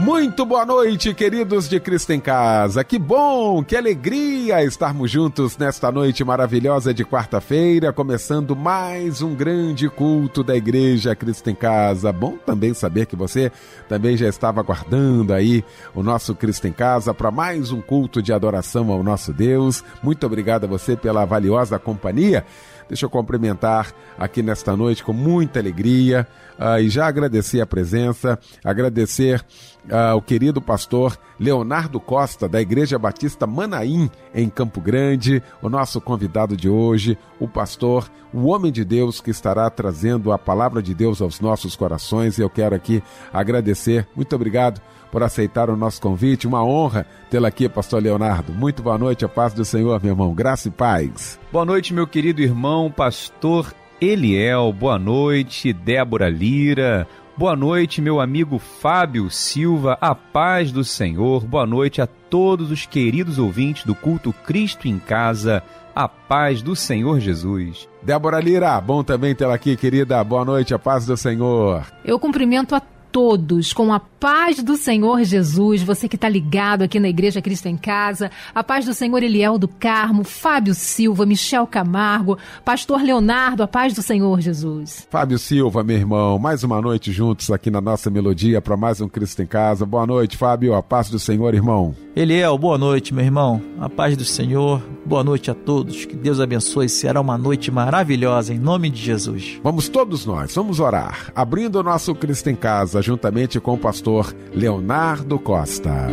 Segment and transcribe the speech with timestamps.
[0.00, 2.82] Muito boa noite, queridos de Cristo em Casa.
[2.82, 9.90] Que bom, que alegria estarmos juntos nesta noite maravilhosa de quarta-feira, começando mais um grande
[9.90, 12.10] culto da Igreja Cristo em Casa.
[12.14, 13.52] Bom também saber que você
[13.90, 15.62] também já estava aguardando aí
[15.94, 19.84] o nosso Cristo em Casa para mais um culto de adoração ao nosso Deus.
[20.02, 22.46] Muito obrigado a você pela valiosa companhia.
[22.90, 26.26] Deixa eu cumprimentar aqui nesta noite com muita alegria
[26.58, 29.44] uh, e já agradecer a presença, agradecer
[29.86, 36.00] uh, o querido pastor Leonardo Costa, da Igreja Batista Manaim, em Campo Grande, o nosso
[36.00, 40.94] convidado de hoje, o pastor, o homem de Deus que estará trazendo a palavra de
[40.94, 42.38] Deus aos nossos corações.
[42.38, 46.46] E eu quero aqui agradecer, muito obrigado por aceitar o nosso convite.
[46.46, 48.52] Uma honra tê-lo aqui, Pastor Leonardo.
[48.52, 50.34] Muito boa noite, a paz do Senhor, meu irmão.
[50.34, 51.38] Graça e paz.
[51.52, 54.72] Boa noite, meu querido irmão, Pastor Eliel.
[54.72, 57.06] Boa noite, Débora Lira.
[57.40, 59.96] Boa noite, meu amigo Fábio Silva.
[59.98, 61.42] A paz do Senhor.
[61.42, 65.62] Boa noite a todos os queridos ouvintes do culto Cristo em Casa.
[65.94, 67.88] A paz do Senhor Jesus.
[68.02, 70.22] Débora Lira, bom também tê-la aqui, querida.
[70.22, 71.86] Boa noite, a paz do Senhor.
[72.04, 77.00] Eu cumprimento a todos com a paz do Senhor Jesus, você que está ligado aqui
[77.00, 81.66] na Igreja Cristo em Casa, a paz do Senhor Eliel do Carmo, Fábio Silva, Michel
[81.66, 85.06] Camargo, Pastor Leonardo, a paz do Senhor Jesus.
[85.10, 89.08] Fábio Silva, meu irmão, mais uma noite juntos aqui na nossa melodia para mais um
[89.08, 89.86] Cristo em Casa.
[89.86, 91.94] Boa noite, Fábio, a paz do Senhor, irmão.
[92.14, 96.40] Eliel, boa noite, meu irmão, a paz do Senhor, boa noite a todos, que Deus
[96.40, 99.58] abençoe, será uma noite maravilhosa, em nome de Jesus.
[99.62, 104.34] Vamos todos nós, vamos orar, abrindo o nosso Cristo em Casa juntamente com o pastor
[104.54, 106.08] Leonardo Costa.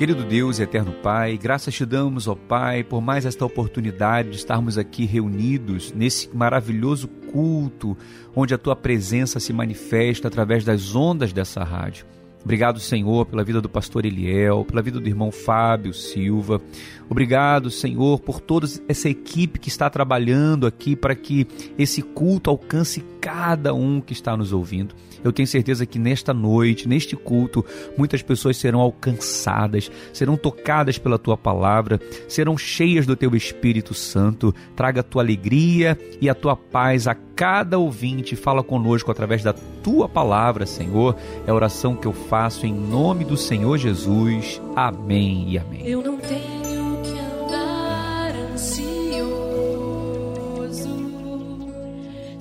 [0.00, 4.36] Querido Deus e eterno Pai, graças te damos, ó Pai, por mais esta oportunidade de
[4.36, 7.94] estarmos aqui reunidos nesse maravilhoso culto,
[8.34, 12.06] onde a tua presença se manifesta através das ondas dessa rádio.
[12.42, 16.60] Obrigado, Senhor, pela vida do pastor Eliel, pela vida do irmão Fábio Silva.
[17.08, 21.46] Obrigado, Senhor, por toda essa equipe que está trabalhando aqui para que
[21.78, 24.94] esse culto alcance cada um que está nos ouvindo.
[25.24, 27.64] Eu tenho certeza que nesta noite, neste culto,
[27.96, 34.54] muitas pessoas serão alcançadas, serão tocadas pela tua palavra, serão cheias do teu Espírito Santo.
[34.74, 38.36] Traga a tua alegria e a tua paz a cada ouvinte.
[38.36, 41.16] Fala conosco através da tua palavra, Senhor.
[41.46, 44.60] É a oração que eu faço em nome do Senhor Jesus.
[44.74, 45.86] Amém e amém.
[45.86, 46.60] Eu não tenho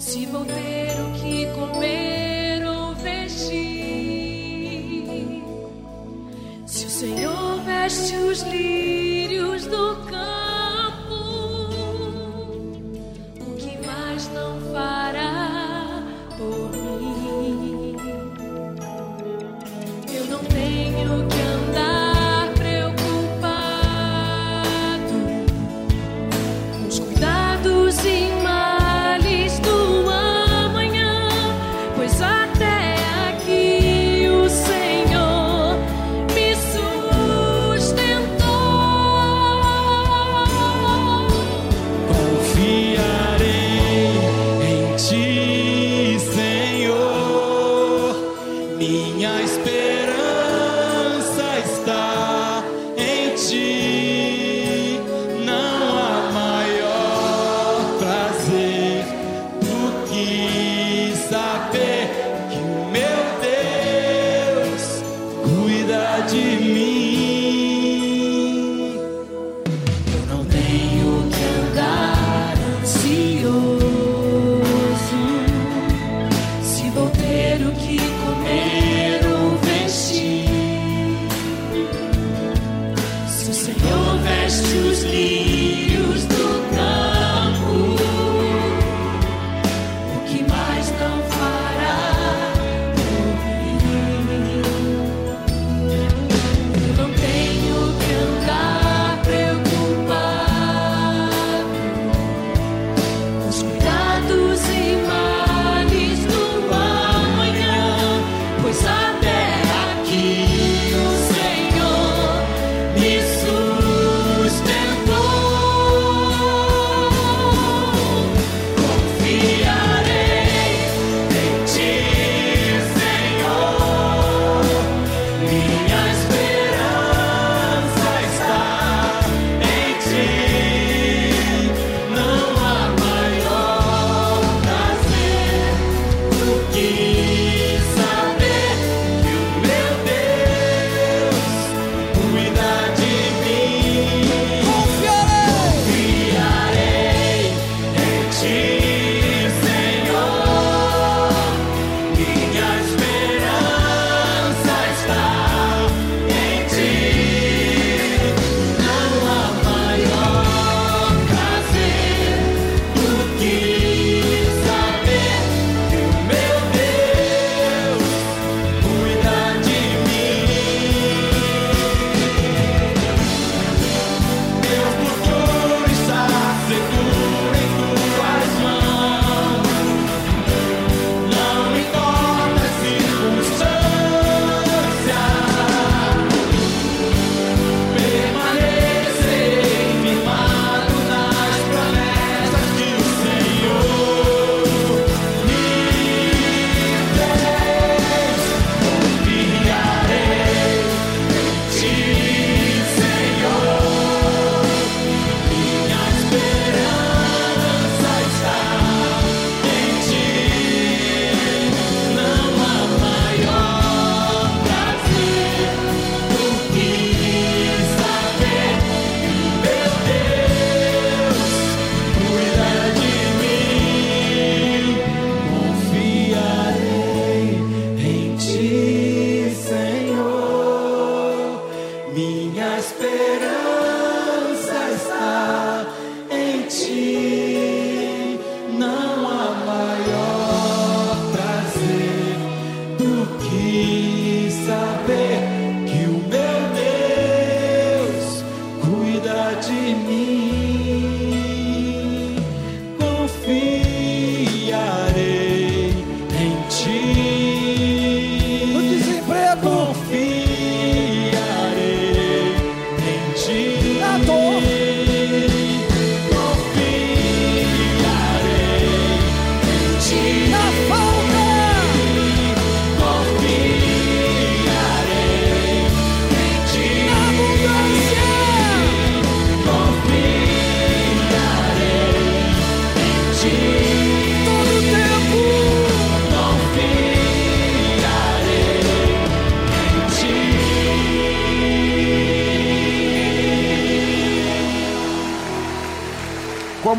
[0.09, 0.38] se vou
[7.89, 10.28] veste os lírios do campo,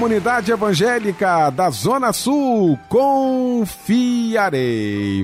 [0.01, 3.67] Comunidade Evangélica da Zona Sul, confiarei.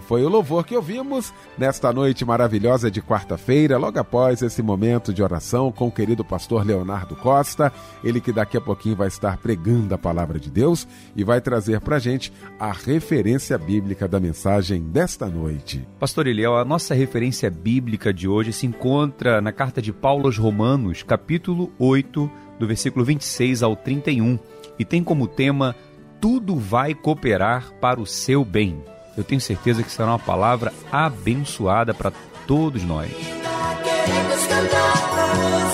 [0.02, 5.22] Foi o louvor que ouvimos nesta noite maravilhosa de quarta-feira, logo após esse momento de
[5.22, 7.72] oração com o querido pastor Leonardo Costa,
[8.04, 10.86] ele que daqui a pouquinho vai estar pregando a palavra de Deus
[11.16, 12.30] e vai trazer para gente
[12.60, 15.88] a referência bíblica da mensagem desta noite.
[15.98, 20.36] Pastor Eliel, a nossa referência bíblica de hoje se encontra na carta de Paulo aos
[20.36, 24.38] Romanos, capítulo 8, do versículo 26 ao 31,
[24.78, 25.74] e tem como tema
[26.20, 28.82] Tudo vai cooperar para o seu bem.
[29.16, 32.12] Eu tenho certeza que será uma palavra abençoada para
[32.46, 33.10] todos nós.
[33.10, 35.65] Queremos cantar, vamos cantar,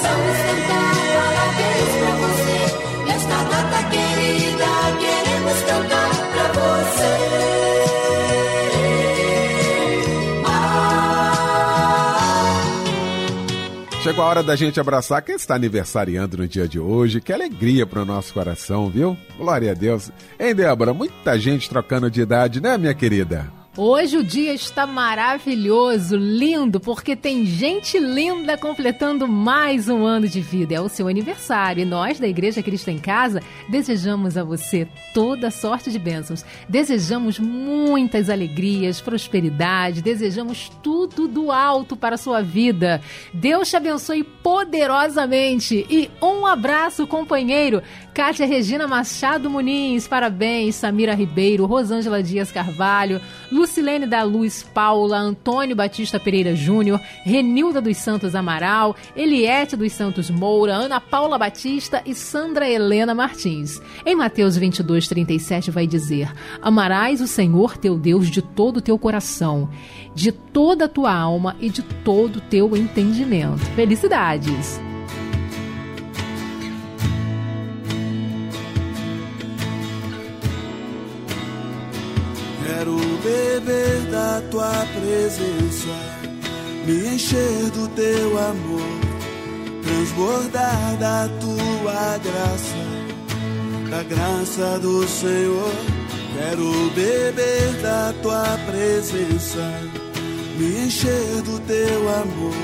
[14.12, 17.18] Chegou a hora da gente abraçar quem está aniversariando no dia de hoje.
[17.18, 19.16] Que alegria para o nosso coração, viu?
[19.38, 20.10] Glória a Deus.
[20.38, 20.92] Hein, Débora?
[20.92, 23.61] Muita gente trocando de idade, né, minha querida?
[23.74, 30.42] Hoje o dia está maravilhoso, lindo, porque tem gente linda completando mais um ano de
[30.42, 30.74] vida.
[30.74, 35.50] É o seu aniversário e nós da Igreja Cristo em Casa desejamos a você toda
[35.50, 36.44] sorte de bênçãos.
[36.68, 43.00] Desejamos muitas alegrias, prosperidade, desejamos tudo do alto para a sua vida.
[43.32, 47.82] Deus te abençoe poderosamente e um abraço, companheiro.
[48.12, 50.74] Kátia Regina Machado Muniz, parabéns.
[50.74, 53.18] Samira Ribeiro, Rosângela Dias Carvalho,
[53.62, 60.28] Lucilene da Luz Paula, Antônio Batista Pereira Júnior, Renilda dos Santos Amaral, Eliette dos Santos
[60.28, 63.80] Moura, Ana Paula Batista e Sandra Helena Martins.
[64.04, 68.98] Em Mateus 22, 37 vai dizer: Amarás o Senhor teu Deus de todo o teu
[68.98, 69.70] coração,
[70.12, 73.60] de toda a tua alma e de todo o teu entendimento.
[73.76, 74.91] Felicidades!
[83.22, 85.96] Beber da tua presença,
[86.84, 88.88] me encher do teu amor,
[89.82, 95.72] transbordar da tua graça, da graça do Senhor.
[96.34, 99.70] Quero beber da tua presença,
[100.58, 102.54] me encher do teu amor,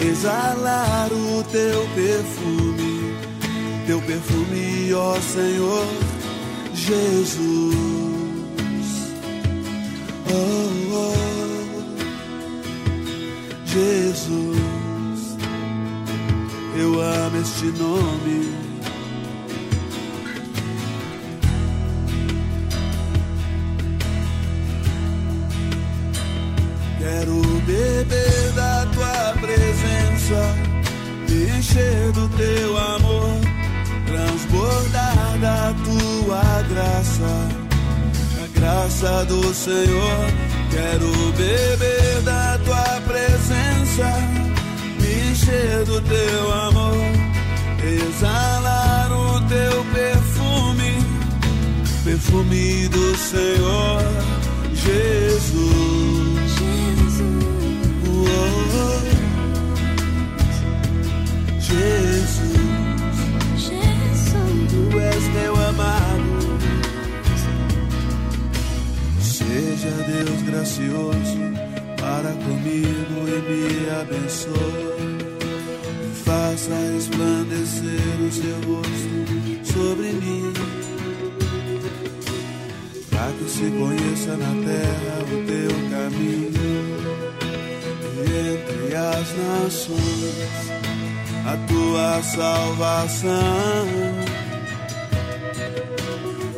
[0.00, 3.16] exalar o teu perfume,
[3.86, 5.86] teu perfume, ó Senhor
[6.74, 8.23] Jesus.
[10.26, 11.14] Oh,
[13.66, 15.36] Jesus,
[16.76, 18.54] eu amo este nome.
[26.98, 30.54] Quero beber da tua presença,
[38.84, 40.26] graça do Senhor.
[40.70, 44.04] Quero beber da tua presença,
[45.00, 46.96] me encher do teu amor,
[47.82, 50.98] exalar o teu perfume,
[52.04, 54.02] perfume do Senhor
[54.74, 55.73] Jesus.
[69.84, 71.38] Seja Deus gracioso
[72.00, 75.04] para comigo e me abençoe.
[76.00, 80.54] Me faça resplandecer o seu rosto sobre mim.
[83.10, 86.64] Para que se conheça na terra o teu caminho.
[88.20, 90.64] E entre as nações
[91.44, 93.34] a tua salvação.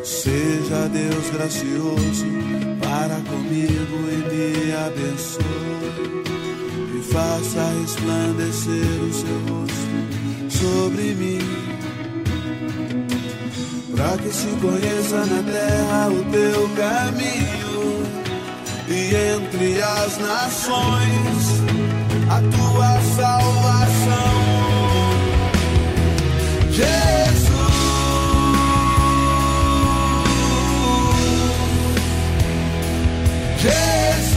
[0.05, 5.43] Seja Deus gracioso para comigo e me abençoe.
[6.97, 11.39] E faça resplandecer o seu rosto sobre mim.
[13.95, 17.77] Para que se conheça na terra o teu caminho.
[18.89, 21.45] E entre as nações
[22.31, 24.37] a tua salvação.
[26.71, 27.56] Jesus.
[33.59, 34.36] Jesus,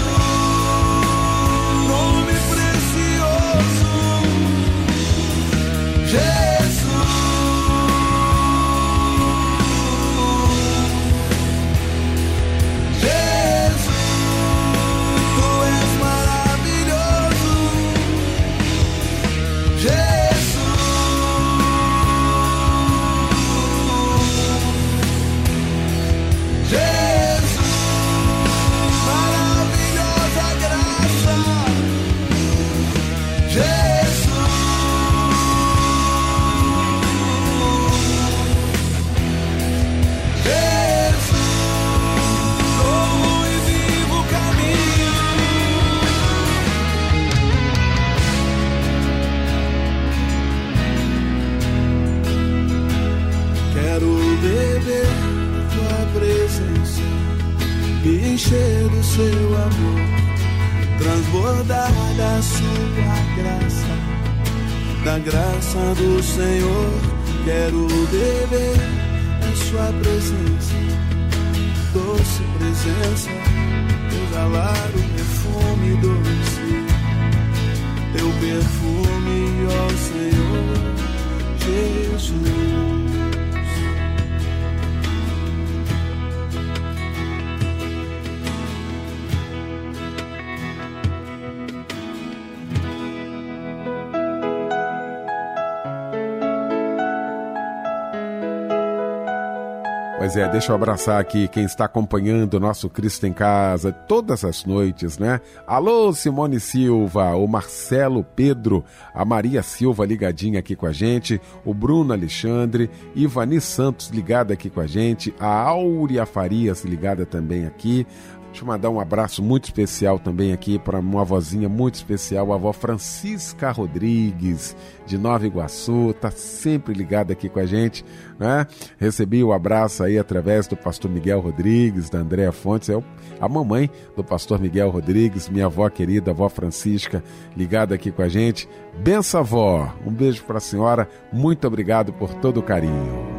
[100.60, 105.18] deixa eu abraçar aqui quem está acompanhando o nosso Cristo em Casa todas as noites,
[105.18, 105.39] né?
[105.66, 111.74] Alô, Simone Silva, o Marcelo Pedro, a Maria Silva ligadinha aqui com a gente, o
[111.74, 118.06] Bruno Alexandre, Ivani Santos ligada aqui com a gente, a Áurea Farias ligada também aqui,
[118.50, 122.56] Deixa eu mandar um abraço muito especial também aqui para uma vozinha muito especial, a
[122.56, 124.75] avó Francisca Rodrigues,
[125.06, 128.03] de Nova Iguaçu, tá sempre ligada aqui com a gente,
[128.39, 128.65] né?
[128.98, 133.01] Recebi o abraço aí através do pastor Miguel Rodrigues, da Andréa Fontes, é
[133.39, 137.24] a mamãe do pastor Miguel Rodrigues, minha avó querida, a avó Francisca,
[137.56, 138.68] ligada aqui com a gente.
[138.98, 139.94] Benção, avó!
[140.06, 143.38] Um beijo para a senhora, muito obrigado por todo o carinho.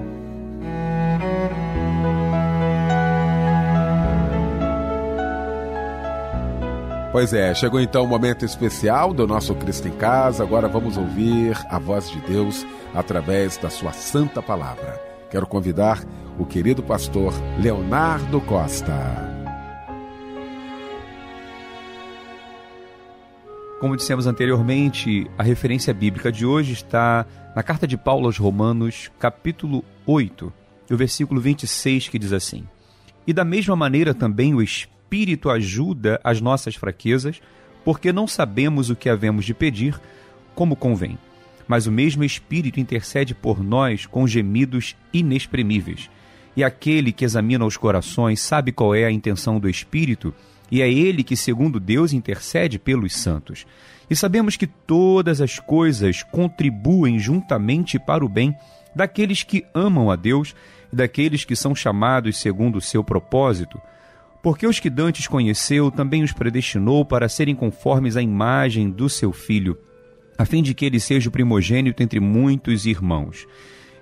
[7.12, 10.44] Pois é, chegou então o momento especial do nosso Cristo em Casa.
[10.44, 12.64] Agora vamos ouvir a voz de Deus
[12.94, 15.02] através da sua santa palavra.
[15.28, 16.04] Quero convidar
[16.38, 18.94] o querido pastor Leonardo Costa.
[23.80, 27.26] Como dissemos anteriormente, a referência bíblica de hoje está
[27.56, 30.52] na carta de Paulo aos Romanos, capítulo 8,
[30.88, 32.68] o versículo 26, que diz assim:
[33.26, 37.42] E da mesma maneira também o Espírito Espírito ajuda as nossas fraquezas,
[37.84, 40.00] porque não sabemos o que havemos de pedir
[40.54, 41.18] como convém.
[41.66, 46.08] Mas o mesmo Espírito intercede por nós com gemidos inexprimíveis.
[46.56, 50.32] E aquele que examina os corações sabe qual é a intenção do Espírito,
[50.70, 53.66] e é ele que, segundo Deus, intercede pelos santos.
[54.08, 58.54] E sabemos que todas as coisas contribuem juntamente para o bem
[58.94, 60.54] daqueles que amam a Deus
[60.92, 63.80] e daqueles que são chamados segundo o seu propósito
[64.42, 69.32] porque os que dantes conheceu, também os predestinou para serem conformes à imagem do seu
[69.32, 69.78] filho,
[70.38, 73.46] a fim de que ele seja o primogênito entre muitos irmãos.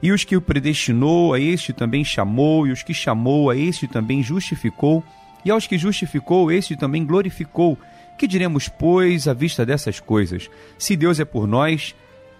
[0.00, 3.88] E os que o predestinou, a este também chamou, e os que chamou, a este
[3.88, 5.02] também justificou,
[5.44, 7.76] e aos que justificou, este também glorificou.
[8.16, 10.48] Que diremos, pois, à vista dessas coisas?
[10.78, 11.96] Se Deus é por nós,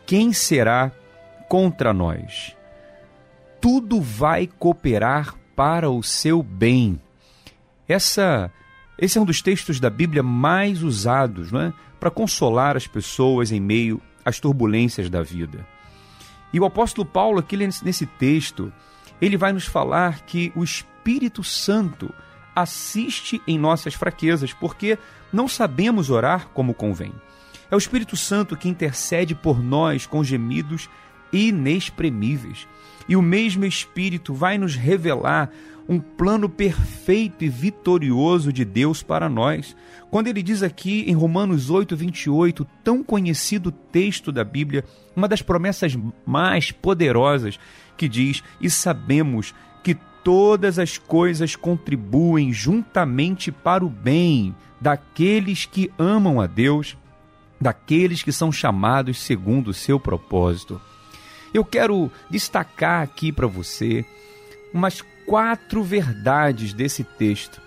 [0.06, 0.92] quem será
[1.48, 2.56] contra nós?
[3.60, 7.00] Tudo vai cooperar para o seu bem
[7.88, 8.52] essa,
[8.99, 11.73] esse é um dos textos da Bíblia mais usados é?
[11.99, 15.66] para consolar as pessoas em meio às turbulências da vida.
[16.52, 18.73] E o apóstolo Paulo, aqui nesse texto,
[19.21, 22.12] ele vai nos falar que o Espírito Santo
[22.54, 24.99] assiste em nossas fraquezas, porque
[25.33, 27.12] não sabemos orar como convém.
[27.70, 30.88] É o Espírito Santo que intercede por nós com gemidos
[31.33, 32.66] inexprimíveis.
[33.09, 35.51] E o mesmo Espírito vai nos revelar
[35.88, 39.74] um plano perfeito e vitorioso de Deus para nós.
[40.11, 44.85] Quando ele diz aqui em Romanos 8, 28, tão conhecido texto da Bíblia,
[45.16, 45.96] uma das promessas
[46.27, 47.59] mais poderosas,
[47.96, 55.90] que diz: E sabemos que todas as coisas contribuem juntamente para o bem daqueles que
[55.98, 56.98] amam a Deus,
[57.59, 60.79] daqueles que são chamados segundo o seu propósito.
[61.53, 64.05] Eu quero destacar aqui para você
[64.72, 67.60] umas quatro verdades desse texto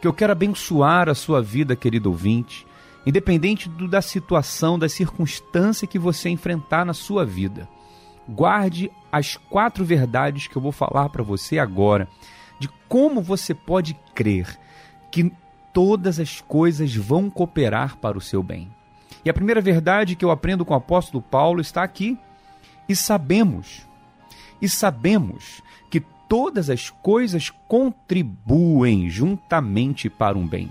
[0.00, 2.66] que eu quero abençoar a sua vida, querido ouvinte,
[3.06, 7.68] independente do, da situação, da circunstância que você enfrentar na sua vida.
[8.28, 12.08] Guarde as quatro verdades que eu vou falar para você agora,
[12.58, 14.58] de como você pode crer
[15.12, 15.32] que
[15.72, 18.68] todas as coisas vão cooperar para o seu bem.
[19.24, 22.18] E a primeira verdade que eu aprendo com o apóstolo Paulo está aqui.
[22.88, 23.86] E sabemos,
[24.60, 25.62] e sabemos
[26.30, 30.70] todas as coisas contribuem juntamente para um bem.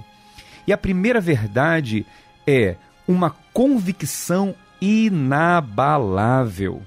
[0.66, 2.06] E a primeira verdade
[2.48, 6.82] é uma convicção inabalável.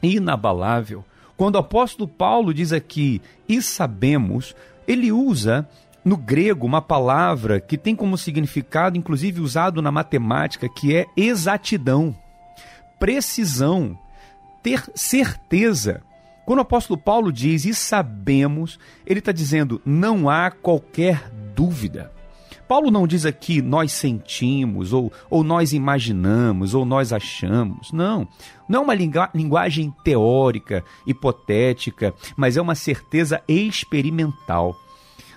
[0.00, 1.04] Inabalável.
[1.36, 4.54] Quando o apóstolo Paulo diz aqui, e sabemos,
[4.86, 5.68] ele usa
[6.04, 12.16] no grego uma palavra que tem como significado, inclusive usado na matemática, que é exatidão,
[13.00, 13.98] precisão,
[14.62, 16.00] ter certeza
[16.44, 22.12] Quando o apóstolo Paulo diz e sabemos, ele está dizendo não há qualquer dúvida.
[22.68, 27.92] Paulo não diz aqui nós sentimos, ou, ou nós imaginamos, ou nós achamos.
[27.92, 28.26] Não.
[28.68, 34.74] Não é uma linguagem teórica, hipotética, mas é uma certeza experimental.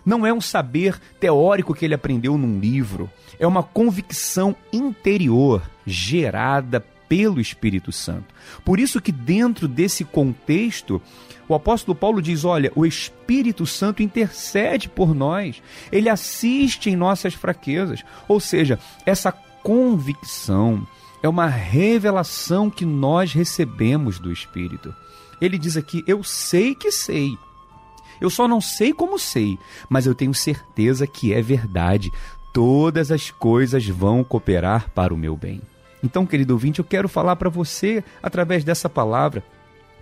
[0.05, 6.83] Não é um saber teórico que ele aprendeu num livro, é uma convicção interior gerada
[7.07, 8.33] pelo Espírito Santo.
[8.63, 11.01] Por isso que dentro desse contexto,
[11.47, 17.33] o apóstolo Paulo diz: olha, o Espírito Santo intercede por nós, ele assiste em nossas
[17.33, 18.03] fraquezas.
[18.27, 20.87] Ou seja, essa convicção
[21.21, 24.93] é uma revelação que nós recebemos do Espírito.
[25.39, 27.37] Ele diz aqui: eu sei que sei.
[28.19, 32.11] Eu só não sei como sei, mas eu tenho certeza que é verdade.
[32.51, 35.61] Todas as coisas vão cooperar para o meu bem.
[36.07, 39.43] Então, querido ouvinte, eu quero falar para você, através dessa palavra,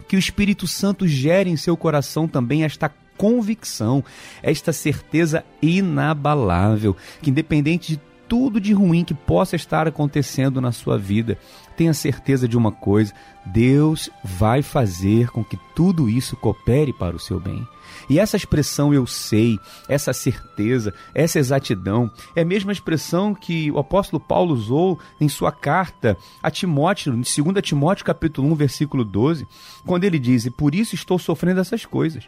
[0.08, 4.04] que o Espírito Santo gere em seu coração também esta convicção,
[4.44, 10.96] esta certeza inabalável, que independente de tudo de ruim que possa estar acontecendo na sua
[10.96, 11.40] vida,
[11.76, 13.12] tenha certeza de uma coisa:
[13.44, 17.68] Deus vai fazer com que tudo isso coopere para o seu bem.
[18.10, 23.80] E essa expressão eu sei, essa certeza, essa exatidão, é a mesma expressão que o
[23.80, 29.48] apóstolo Paulo usou em sua carta a Timóteo, em 2 Timóteo capítulo 1, versículo 12,
[29.86, 32.24] quando ele diz: "E por isso estou sofrendo essas coisas.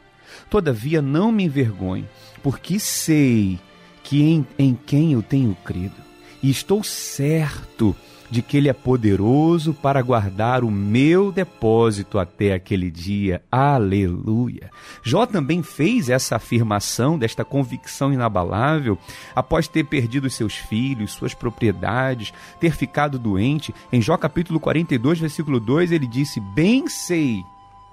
[0.49, 2.07] Todavia não me envergonho,
[2.43, 3.59] porque sei
[4.03, 5.95] que em, em quem eu tenho crido,
[6.41, 7.95] e estou certo
[8.29, 13.41] de que Ele é poderoso para guardar o meu depósito até aquele dia.
[13.51, 14.69] Aleluia!
[15.01, 18.97] Jó também fez essa afirmação, desta convicção inabalável,
[19.35, 23.73] após ter perdido seus filhos, suas propriedades, ter ficado doente.
[23.91, 27.43] Em Jó capítulo 42, versículo 2, ele disse: Bem sei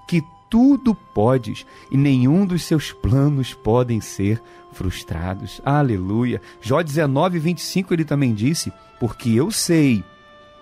[0.07, 4.40] que tudo podes e nenhum dos seus planos podem ser
[4.73, 5.61] frustrados.
[5.64, 6.40] Aleluia.
[6.61, 10.05] Jó 19, 25 ele também disse: Porque eu sei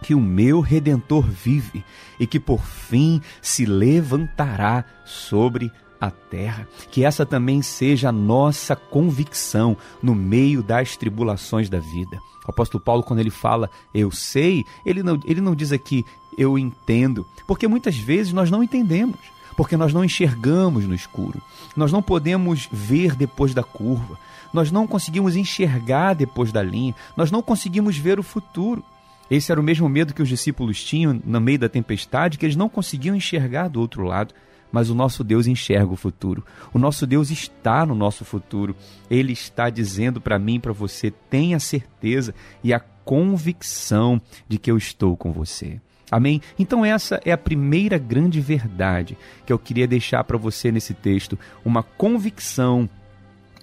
[0.03, 1.85] que o meu redentor vive
[2.19, 6.67] e que por fim se levantará sobre a terra.
[6.91, 12.19] Que essa também seja a nossa convicção no meio das tribulações da vida.
[12.47, 16.05] O apóstolo Paulo, quando ele fala eu sei, ele não, ele não diz aqui
[16.37, 19.19] eu entendo, porque muitas vezes nós não entendemos
[19.57, 21.41] porque nós não enxergamos no escuro.
[21.77, 24.19] Nós não podemos ver depois da curva.
[24.53, 26.95] Nós não conseguimos enxergar depois da linha.
[27.17, 28.83] Nós não conseguimos ver o futuro.
[29.31, 32.57] Esse era o mesmo medo que os discípulos tinham no meio da tempestade, que eles
[32.57, 34.35] não conseguiam enxergar do outro lado.
[34.71, 36.45] Mas o nosso Deus enxerga o futuro.
[36.73, 38.75] O nosso Deus está no nosso futuro.
[39.11, 44.79] Ele está dizendo para mim para você: tenha certeza e a convicção de que eu
[44.79, 45.79] estou com você.
[46.11, 46.43] Amém?
[46.59, 51.39] Então, essa é a primeira grande verdade que eu queria deixar para você nesse texto:
[51.65, 52.89] uma convicção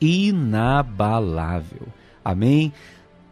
[0.01, 1.87] inabalável.
[2.23, 2.73] Amém?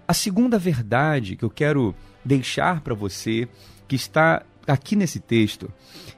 [0.08, 1.96] A segunda verdade que eu quero
[2.28, 3.48] deixar para você,
[3.88, 5.72] que está aqui nesse texto,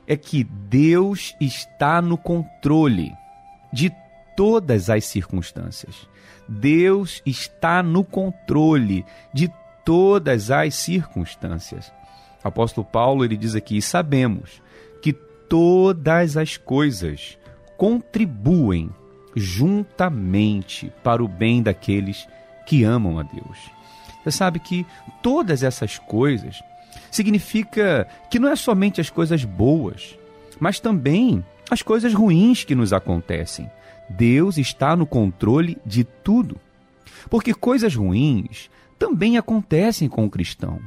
[0.07, 3.13] é que Deus está no controle
[3.71, 3.91] de
[4.35, 6.07] todas as circunstâncias.
[6.47, 9.51] Deus está no controle de
[9.85, 11.91] todas as circunstâncias.
[12.43, 14.61] O apóstolo Paulo ele diz aqui: sabemos
[15.01, 17.37] que todas as coisas
[17.77, 18.89] contribuem
[19.35, 22.27] juntamente para o bem daqueles
[22.65, 23.78] que amam a Deus.
[24.23, 24.85] Você sabe que
[25.21, 26.61] todas essas coisas
[27.11, 30.17] significa que não é somente as coisas boas,
[30.59, 33.69] mas também as coisas ruins que nos acontecem.
[34.09, 36.59] Deus está no controle de tudo.
[37.29, 40.79] Porque coisas ruins também acontecem com o cristão.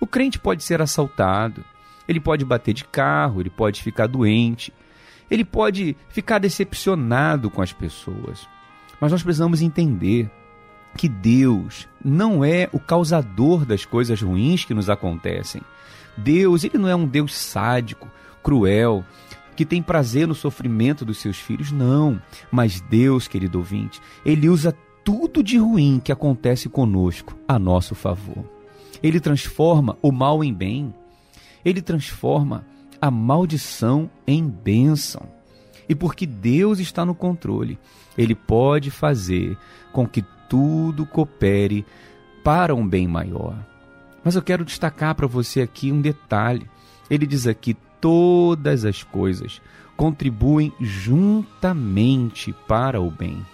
[0.00, 1.64] O crente pode ser assaltado,
[2.08, 4.72] ele pode bater de carro, ele pode ficar doente,
[5.30, 8.48] ele pode ficar decepcionado com as pessoas.
[9.00, 10.30] Mas nós precisamos entender
[10.96, 15.62] que Deus não é o causador das coisas ruins que nos acontecem.
[16.16, 18.08] Deus, ele não é um Deus sádico,
[18.42, 19.04] cruel,
[19.56, 22.20] que tem prazer no sofrimento dos seus filhos, não.
[22.50, 28.44] Mas Deus, querido ouvinte, ele usa tudo de ruim que acontece conosco a nosso favor.
[29.02, 30.94] Ele transforma o mal em bem.
[31.64, 32.64] Ele transforma
[33.00, 35.22] a maldição em bênção.
[35.88, 37.78] E porque Deus está no controle,
[38.16, 39.58] ele pode fazer
[39.92, 40.24] com que
[40.54, 41.84] tudo coopere
[42.44, 43.58] para um bem maior.
[44.22, 46.70] Mas eu quero destacar para você aqui um detalhe.
[47.10, 49.60] Ele diz aqui: todas as coisas
[49.96, 53.44] contribuem juntamente para o bem.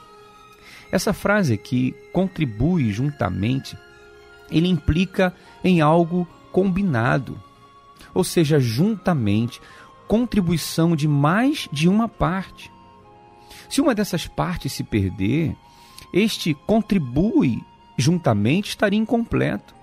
[0.93, 3.79] Essa frase aqui, contribui juntamente,
[4.51, 5.35] ele implica
[5.65, 7.41] em algo combinado,
[8.13, 9.59] ou seja, juntamente,
[10.07, 12.71] contribuição de mais de uma parte.
[13.71, 15.57] Se uma dessas partes se perder,
[16.12, 17.64] este contribui
[17.96, 19.75] juntamente estaria incompleto,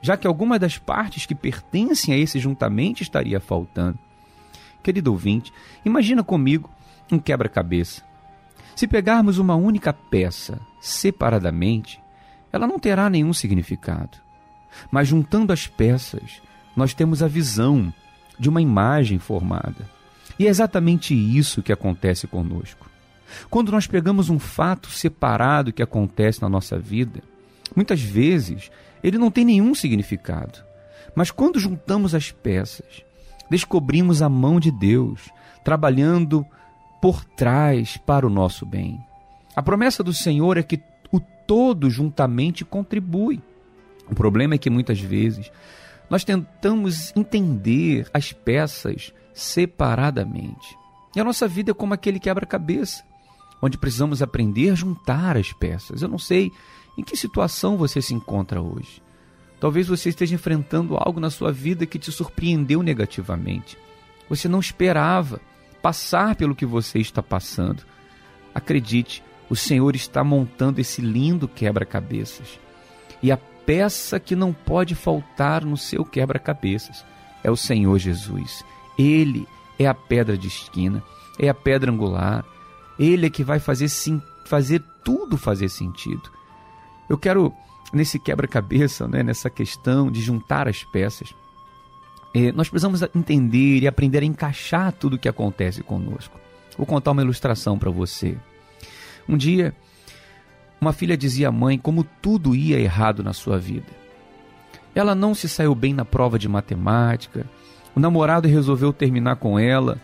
[0.00, 3.98] já que alguma das partes que pertencem a esse juntamente estaria faltando.
[4.82, 5.52] Querido ouvinte,
[5.84, 6.70] imagina comigo
[7.10, 8.02] um quebra-cabeça.
[8.76, 12.02] Se pegarmos uma única peça separadamente,
[12.52, 14.18] ela não terá nenhum significado.
[14.90, 16.42] Mas juntando as peças,
[16.76, 17.92] nós temos a visão
[18.38, 19.88] de uma imagem formada.
[20.38, 22.93] E é exatamente isso que acontece conosco.
[23.50, 27.22] Quando nós pegamos um fato separado que acontece na nossa vida,
[27.74, 28.70] muitas vezes
[29.02, 30.64] ele não tem nenhum significado.
[31.14, 33.04] Mas quando juntamos as peças,
[33.50, 35.30] descobrimos a mão de Deus
[35.62, 36.44] trabalhando
[37.00, 38.98] por trás para o nosso bem.
[39.54, 40.80] A promessa do Senhor é que
[41.12, 43.40] o todo juntamente contribui.
[44.10, 45.50] O problema é que muitas vezes
[46.10, 50.76] nós tentamos entender as peças separadamente.
[51.14, 53.04] E a nossa vida é como aquele quebra-cabeça,
[53.64, 56.02] onde precisamos aprender a juntar as peças.
[56.02, 56.52] Eu não sei
[56.98, 59.02] em que situação você se encontra hoje.
[59.58, 63.78] Talvez você esteja enfrentando algo na sua vida que te surpreendeu negativamente.
[64.28, 65.40] Você não esperava
[65.80, 67.82] passar pelo que você está passando.
[68.54, 72.60] Acredite, o Senhor está montando esse lindo quebra-cabeças.
[73.22, 77.02] E a peça que não pode faltar no seu quebra-cabeças
[77.42, 78.62] é o Senhor Jesus.
[78.98, 79.48] Ele
[79.78, 81.02] é a pedra de esquina,
[81.38, 82.44] é a pedra angular.
[82.98, 86.30] Ele é que vai fazer sim, fazer tudo fazer sentido.
[87.08, 87.52] Eu quero
[87.92, 91.34] nesse quebra-cabeça, né, nessa questão de juntar as peças,
[92.34, 96.38] é, nós precisamos entender e aprender a encaixar tudo o que acontece conosco.
[96.76, 98.36] Vou contar uma ilustração para você.
[99.28, 99.72] Um dia,
[100.80, 103.86] uma filha dizia à mãe como tudo ia errado na sua vida.
[104.94, 107.46] Ela não se saiu bem na prova de matemática,
[107.94, 110.00] o namorado resolveu terminar com ela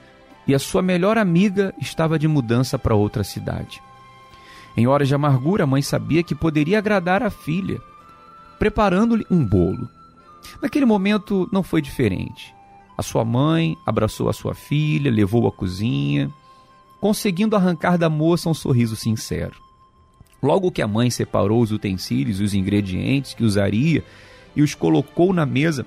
[0.50, 3.80] e a sua melhor amiga estava de mudança para outra cidade.
[4.76, 7.80] Em horas de amargura, a mãe sabia que poderia agradar a filha,
[8.58, 9.88] preparando-lhe um bolo.
[10.60, 12.52] Naquele momento não foi diferente.
[12.98, 16.28] A sua mãe abraçou a sua filha, levou-a à cozinha,
[17.00, 19.54] conseguindo arrancar da moça um sorriso sincero.
[20.42, 24.02] Logo que a mãe separou os utensílios e os ingredientes que usaria
[24.56, 25.86] e os colocou na mesa,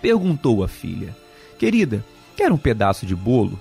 [0.00, 1.14] perguntou à filha:
[1.58, 2.02] Querida,
[2.34, 3.60] quer um pedaço de bolo?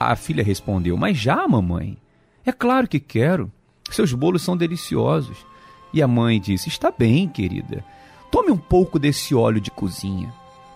[0.00, 1.98] A filha respondeu: Mas já, mamãe.
[2.46, 3.52] É claro que quero.
[3.90, 5.44] Seus bolos são deliciosos.
[5.92, 7.84] E a mãe disse: Está bem, querida.
[8.30, 10.32] Tome um pouco desse óleo de cozinha.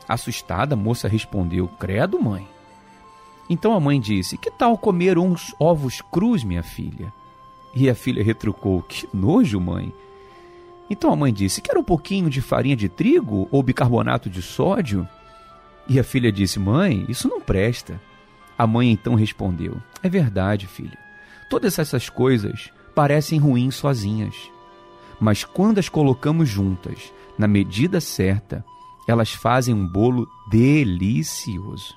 [0.07, 2.47] Assustada, a moça respondeu: Credo, mãe.
[3.49, 7.11] Então a mãe disse: Que tal comer uns ovos crus, minha filha?
[7.75, 9.91] E a filha retrucou: Que nojo, mãe.
[10.91, 15.09] Então a mãe disse: Quer um pouquinho de farinha de trigo ou bicarbonato de sódio?
[15.89, 17.99] E a filha disse: Mãe, isso não presta.
[18.59, 20.99] A mãe então respondeu: É verdade, filha.
[21.51, 24.35] Todas essas coisas parecem ruins sozinhas,
[25.21, 28.65] mas quando as colocamos juntas, na medida certa,
[29.07, 31.95] elas fazem um bolo delicioso.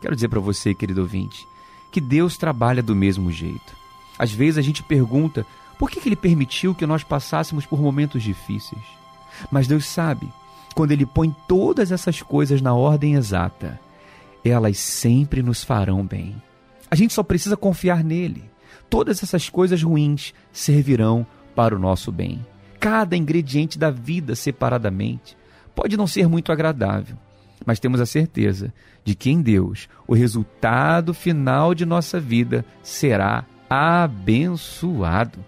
[0.00, 1.46] Quero dizer para você, querido ouvinte,
[1.92, 3.76] que Deus trabalha do mesmo jeito.
[4.18, 5.46] Às vezes a gente pergunta
[5.78, 8.82] por que, que Ele permitiu que nós passássemos por momentos difíceis.
[9.50, 10.28] Mas Deus sabe,
[10.74, 13.80] quando Ele põe todas essas coisas na ordem exata,
[14.44, 16.40] elas sempre nos farão bem.
[16.90, 18.50] A gente só precisa confiar nele
[18.90, 21.24] todas essas coisas ruins servirão
[21.54, 22.44] para o nosso bem.
[22.80, 25.36] Cada ingrediente da vida separadamente
[25.74, 27.16] pode não ser muito agradável,
[27.64, 28.74] mas temos a certeza
[29.04, 35.38] de que em Deus o resultado final de nossa vida será abençoado.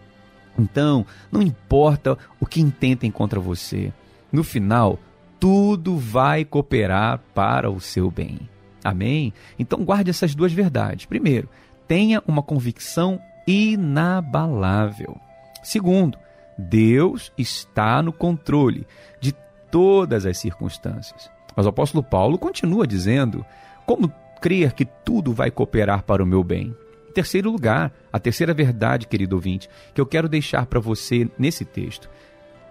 [0.57, 3.93] Então, não importa o que intentem contra você,
[4.31, 4.99] no final,
[5.41, 8.52] tudo vai cooperar para o seu bem.
[8.85, 9.33] Amém?
[9.59, 11.07] Então, guarde essas duas verdades.
[11.07, 11.49] Primeiro,
[11.87, 15.17] tenha uma convicção inabalável.
[15.63, 16.19] Segundo,
[16.59, 18.87] Deus está no controle
[19.21, 19.33] de
[19.71, 21.31] todas as circunstâncias.
[21.57, 23.45] Mas o apóstolo Paulo continua dizendo:
[23.87, 26.75] como crer que tudo vai cooperar para o meu bem?
[27.09, 31.65] Em terceiro lugar, a terceira verdade, querido ouvinte, que eu quero deixar para você nesse
[31.65, 32.09] texto,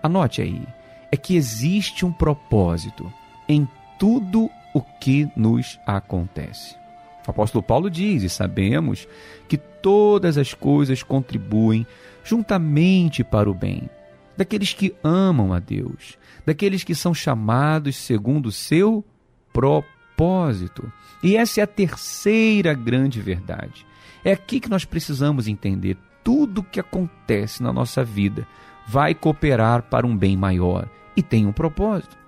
[0.02, 0.63] anote aí,
[1.12, 3.12] é que existe um propósito
[3.47, 3.67] em
[4.00, 6.76] tudo o que nos acontece.
[7.28, 9.08] O apóstolo Paulo diz, e sabemos,
[9.48, 11.86] que todas as coisas contribuem
[12.24, 13.90] juntamente para o bem
[14.36, 19.06] daqueles que amam a Deus, daqueles que são chamados segundo o seu
[19.54, 20.92] propósito.
[21.22, 23.86] E essa é a terceira grande verdade.
[24.24, 28.48] É aqui que nós precisamos entender tudo o que acontece na nossa vida
[28.88, 32.21] vai cooperar para um bem maior e tem um propósito.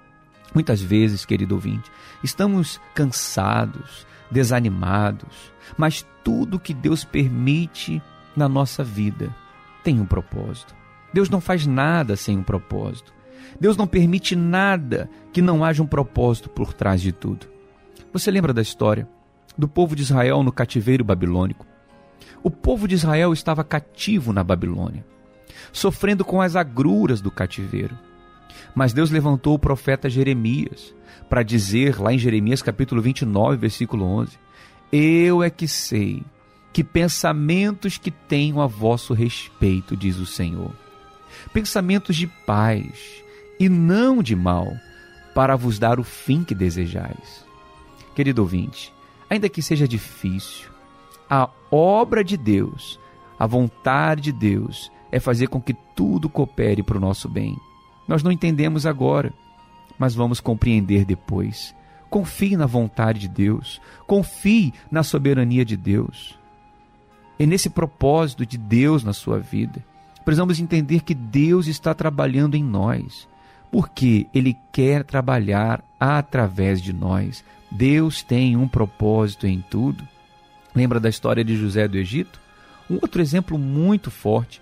[0.53, 1.91] Muitas vezes, querido ouvinte,
[2.23, 8.01] estamos cansados, desanimados, mas tudo que Deus permite
[8.35, 9.35] na nossa vida
[9.83, 10.75] tem um propósito.
[11.13, 13.13] Deus não faz nada sem um propósito.
[13.59, 17.47] Deus não permite nada que não haja um propósito por trás de tudo.
[18.11, 19.07] Você lembra da história
[19.57, 21.65] do povo de Israel no cativeiro babilônico?
[22.41, 25.05] O povo de Israel estava cativo na Babilônia,
[25.71, 27.97] sofrendo com as agruras do cativeiro.
[28.75, 30.93] Mas Deus levantou o profeta Jeremias
[31.29, 34.37] para dizer, lá em Jeremias capítulo 29, versículo 11:
[34.91, 36.23] Eu é que sei
[36.71, 40.71] que pensamentos que tenho a vosso respeito, diz o Senhor.
[41.53, 43.23] Pensamentos de paz
[43.59, 44.73] e não de mal,
[45.35, 47.45] para vos dar o fim que desejais.
[48.15, 48.93] Querido ouvinte,
[49.29, 50.69] ainda que seja difícil,
[51.29, 52.99] a obra de Deus,
[53.39, 57.55] a vontade de Deus é fazer com que tudo coopere para o nosso bem.
[58.07, 59.33] Nós não entendemos agora,
[59.97, 61.75] mas vamos compreender depois.
[62.09, 66.37] Confie na vontade de Deus, confie na soberania de Deus.
[67.39, 69.83] É nesse propósito de Deus na sua vida.
[70.23, 73.27] Precisamos entender que Deus está trabalhando em nós,
[73.71, 77.43] porque Ele quer trabalhar através de nós.
[77.71, 80.07] Deus tem um propósito em tudo.
[80.75, 82.39] Lembra da história de José do Egito?
[82.89, 84.61] Um outro exemplo muito forte.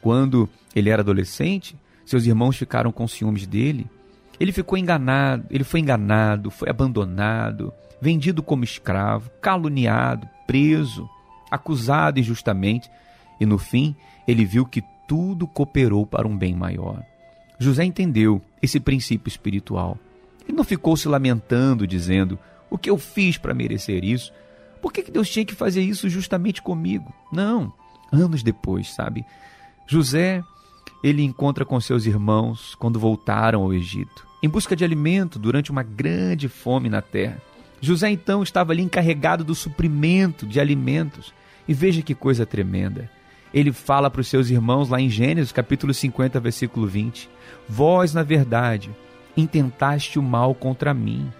[0.00, 3.86] Quando ele era adolescente, seus irmãos ficaram com ciúmes dele.
[4.40, 11.08] Ele ficou enganado, ele foi enganado, foi abandonado, vendido como escravo, caluniado, preso
[11.50, 12.90] acusado injustamente,
[13.40, 13.94] e no fim
[14.26, 17.02] ele viu que tudo cooperou para um bem maior.
[17.58, 19.96] José entendeu esse princípio espiritual.
[20.46, 22.38] Ele não ficou se lamentando, dizendo:
[22.68, 24.32] O que eu fiz para merecer isso?
[24.82, 27.12] Por que, que Deus tinha que fazer isso justamente comigo?
[27.32, 27.72] Não.
[28.12, 29.24] Anos depois, sabe?
[29.86, 30.42] José,
[31.02, 35.82] ele encontra com seus irmãos quando voltaram ao Egito, em busca de alimento durante uma
[35.82, 37.40] grande fome na terra.
[37.80, 41.32] José então estava ali encarregado do suprimento de alimentos.
[41.68, 43.10] E veja que coisa tremenda.
[43.52, 47.28] Ele fala para os seus irmãos lá em Gênesis, capítulo 50, versículo 20:
[47.68, 48.90] Vós, na verdade,
[49.36, 51.32] intentaste o mal contra mim,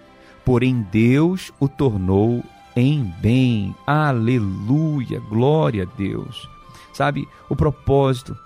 [0.43, 2.43] porém Deus o tornou
[2.75, 3.75] em bem.
[3.85, 6.49] Aleluia, glória a Deus.
[6.93, 8.37] Sabe, o propósito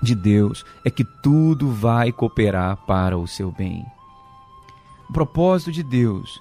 [0.00, 3.84] de Deus é que tudo vai cooperar para o seu bem.
[5.08, 6.40] O propósito de Deus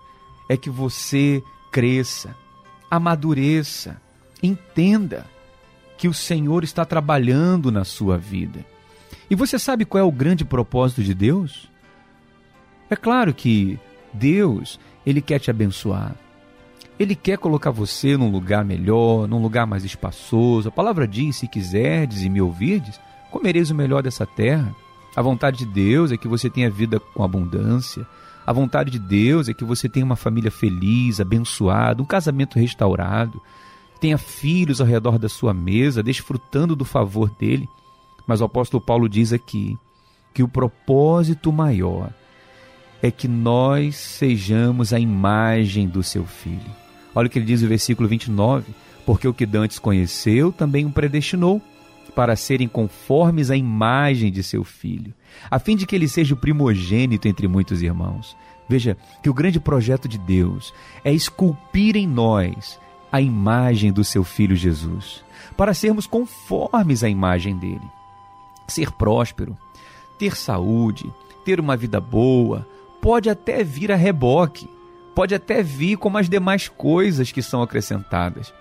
[0.49, 2.35] é que você cresça,
[2.89, 4.01] amadureça,
[4.41, 5.25] entenda
[5.97, 8.65] que o Senhor está trabalhando na sua vida.
[9.29, 11.69] E você sabe qual é o grande propósito de Deus?
[12.89, 13.79] É claro que
[14.13, 16.15] Deus, ele quer te abençoar.
[16.99, 20.69] Ele quer colocar você num lugar melhor, num lugar mais espaçoso.
[20.69, 22.99] A palavra diz: se quiserdes e me ouvirdes,
[23.37, 24.75] comereis o melhor dessa terra.
[25.15, 28.05] A vontade de Deus é que você tenha vida com abundância.
[28.45, 33.39] A vontade de Deus é que você tenha uma família feliz, abençoada, um casamento restaurado,
[34.01, 37.69] tenha filhos ao redor da sua mesa, desfrutando do favor dele.
[38.25, 39.77] Mas o apóstolo Paulo diz aqui
[40.33, 42.09] que o propósito maior
[43.03, 46.71] é que nós sejamos a imagem do seu filho.
[47.13, 48.73] Olha o que ele diz no versículo 29:
[49.05, 51.61] Porque o que Dantes conheceu também o predestinou
[52.17, 55.13] para serem conformes à imagem de seu filho,
[55.51, 58.35] a fim de que ele seja o primogênito entre muitos irmãos.
[58.67, 62.79] Veja que o grande projeto de Deus é esculpir em nós
[63.11, 65.23] a imagem do seu filho Jesus,
[65.55, 67.87] para sermos conformes à imagem dele.
[68.67, 69.55] Ser próspero,
[70.17, 71.13] ter saúde,
[71.45, 72.67] ter uma vida boa,
[72.99, 74.67] pode até vir a reboque,
[75.13, 78.51] pode até vir como as demais coisas que são acrescentadas.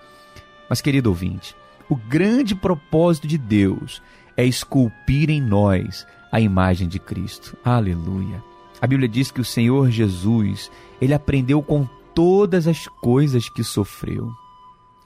[0.69, 1.55] Mas, querido ouvinte,
[1.89, 4.01] o grande propósito de Deus
[4.35, 7.57] é esculpir em nós a imagem de Cristo.
[7.63, 8.43] Aleluia.
[8.81, 10.69] A Bíblia diz que o Senhor Jesus,
[11.01, 14.31] ele aprendeu com todas as coisas que sofreu.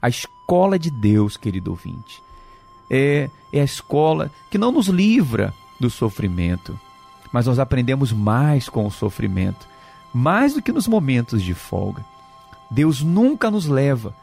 [0.01, 2.21] A escola de Deus, querido ouvinte,
[2.89, 6.77] é, é a escola que não nos livra do sofrimento,
[7.31, 9.67] mas nós aprendemos mais com o sofrimento,
[10.13, 12.03] mais do que nos momentos de folga.
[12.69, 14.13] Deus nunca nos leva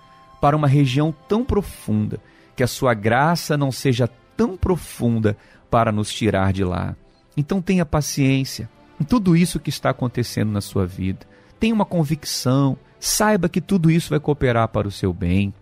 [0.41, 2.21] para uma região tão profunda
[2.59, 5.37] que a sua graça não seja tão profunda
[5.71, 6.97] para nos tirar de lá.
[7.37, 8.69] Então tenha paciência
[9.01, 11.25] em tudo isso que está acontecendo na sua vida.
[11.61, 15.55] Tenha uma convicção, saiba que tudo isso vai cooperar para o seu bem.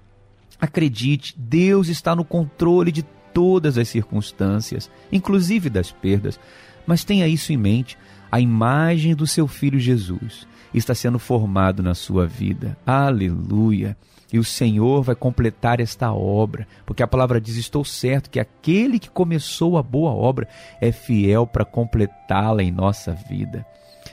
[0.58, 3.02] Acredite, Deus está no controle de
[3.34, 6.40] todas as circunstâncias, inclusive das perdas.
[6.86, 7.98] Mas tenha isso em mente:
[8.32, 12.76] a imagem do seu filho Jesus está sendo formado na sua vida.
[12.86, 13.96] Aleluia!
[14.32, 18.98] e o Senhor vai completar esta obra, porque a palavra diz: Estou certo que aquele
[18.98, 20.48] que começou a boa obra
[20.80, 23.64] é fiel para completá-la em nossa vida.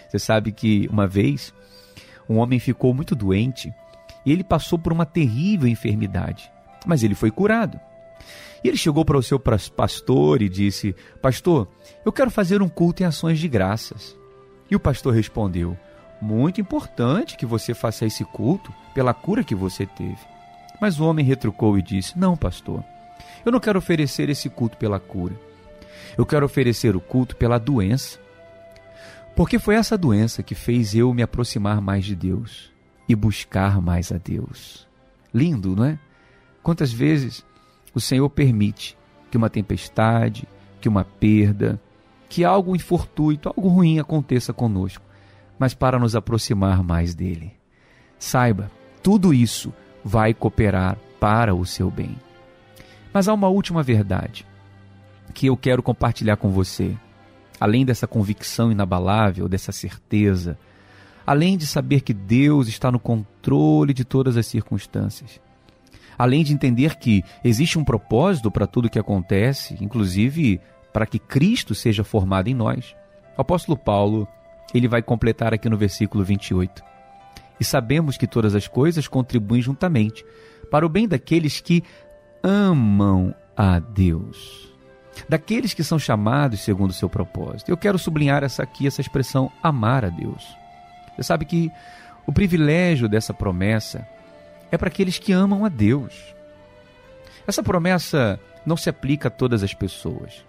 [0.08, 1.54] Você sabe que uma vez
[2.30, 3.73] um homem ficou muito doente
[4.26, 6.52] e ele passou por uma terrível enfermidade,
[6.86, 7.80] mas ele foi curado.
[8.63, 11.67] E ele chegou para o seu pastor e disse: Pastor,
[12.06, 14.15] eu quero fazer um culto em ações de graças.
[14.69, 15.78] E o pastor respondeu:
[16.24, 20.20] Muito importante que você faça esse culto pela cura que você teve.
[20.80, 22.82] Mas o homem retrucou e disse: Não, pastor,
[23.46, 25.38] eu não quero oferecer esse culto pela cura.
[26.18, 28.18] Eu quero oferecer o culto pela doença.
[29.36, 32.72] Porque foi essa doença que fez eu me aproximar mais de Deus
[33.10, 34.88] e buscar mais a Deus.
[35.34, 36.00] Lindo, não é?
[36.62, 37.45] Quantas vezes
[37.93, 38.97] o Senhor permite
[39.30, 40.47] que uma tempestade,
[40.80, 41.82] que uma perda,
[42.30, 45.04] que algo infortuito, algo ruim aconteça conosco,
[45.58, 47.54] mas para nos aproximar mais dele.
[48.18, 49.74] Saiba, tudo isso
[50.04, 52.16] vai cooperar para o seu bem.
[53.14, 54.45] Mas há uma última verdade
[55.34, 56.95] que eu quero compartilhar com você
[57.64, 60.58] além dessa convicção inabalável, dessa certeza,
[61.26, 65.39] além de saber que Deus está no controle de todas as circunstâncias,
[66.18, 70.60] além de entender que existe um propósito para tudo que acontece, inclusive
[70.91, 72.95] para que Cristo seja formado em nós.
[73.38, 74.28] O apóstolo Paulo,
[74.74, 76.84] ele vai completar aqui no versículo 28.
[77.59, 80.26] E sabemos que todas as coisas contribuem juntamente
[80.71, 81.84] para o bem daqueles que
[82.43, 84.74] amam a Deus
[85.28, 87.69] daqueles que são chamados segundo o seu propósito.
[87.69, 90.57] Eu quero sublinhar essa aqui, essa expressão amar a Deus.
[91.15, 91.71] Você sabe que
[92.26, 94.07] o privilégio dessa promessa
[94.71, 96.34] é para aqueles que amam a Deus.
[97.45, 100.45] Essa promessa não se aplica a todas as pessoas,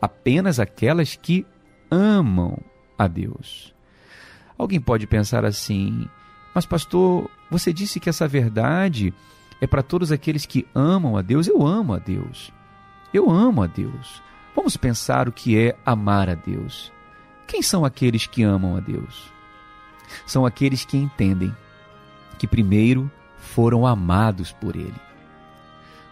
[0.00, 1.46] apenas aquelas que
[1.90, 2.58] amam
[2.98, 3.74] a Deus.
[4.58, 6.08] Alguém pode pensar assim:
[6.54, 9.14] "Mas pastor, você disse que essa verdade
[9.60, 11.46] é para todos aqueles que amam a Deus.
[11.46, 12.52] Eu amo a Deus.
[13.12, 14.22] Eu amo a Deus.
[14.54, 16.92] Vamos pensar o que é amar a Deus.
[17.46, 19.32] Quem são aqueles que amam a Deus?
[20.26, 21.54] São aqueles que entendem
[22.38, 24.94] que primeiro foram amados por Ele.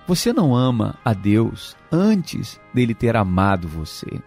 [0.06, 4.22] Você não ama a Deus antes dele ter amado você.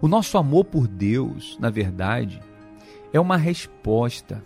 [0.00, 2.40] O nosso amor por Deus, na verdade,
[3.12, 4.42] é uma resposta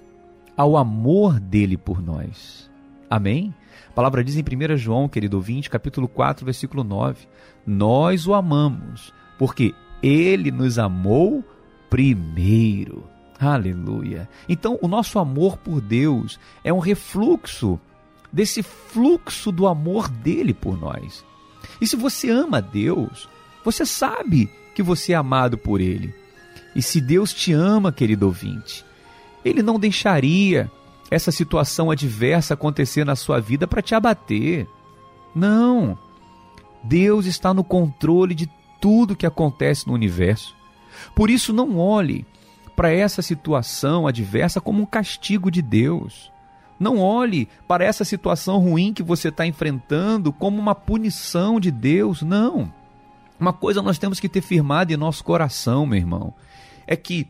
[0.56, 2.70] ao amor dele por nós.
[3.08, 3.54] Amém?
[3.88, 7.26] A palavra diz em 1 João, querido ouvinte, capítulo 4, versículo 9:
[7.66, 11.44] Nós o amamos, porque ele nos amou
[11.88, 13.04] primeiro.
[13.38, 14.28] Aleluia.
[14.48, 17.80] Então, o nosso amor por Deus é um refluxo
[18.32, 21.24] desse fluxo do amor dele por nós.
[21.80, 23.28] E se você ama Deus,
[23.64, 24.50] você sabe
[24.80, 26.14] que você é amado por ele.
[26.74, 28.82] E se Deus te ama, querido ouvinte,
[29.44, 30.70] ele não deixaria
[31.10, 34.66] essa situação adversa acontecer na sua vida para te abater.
[35.34, 35.98] Não.
[36.82, 38.50] Deus está no controle de
[38.80, 40.56] tudo que acontece no universo.
[41.14, 42.24] Por isso, não olhe
[42.74, 46.32] para essa situação adversa como um castigo de Deus.
[46.78, 52.22] Não olhe para essa situação ruim que você está enfrentando como uma punição de Deus.
[52.22, 52.79] Não.
[53.40, 56.34] Uma coisa nós temos que ter firmado em nosso coração, meu irmão,
[56.86, 57.26] é que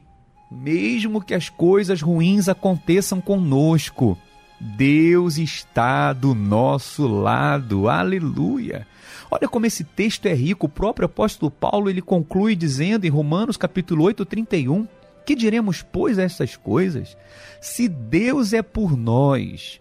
[0.51, 4.19] mesmo que as coisas ruins aconteçam conosco,
[4.59, 7.89] Deus está do nosso lado.
[7.89, 8.87] Aleluia.
[9.31, 10.67] Olha como esse texto é rico.
[10.67, 14.89] O próprio apóstolo Paulo ele conclui dizendo em Romanos capítulo 8, 31,
[15.25, 17.17] que diremos, pois, a essas coisas?
[17.61, 19.81] Se Deus é por nós,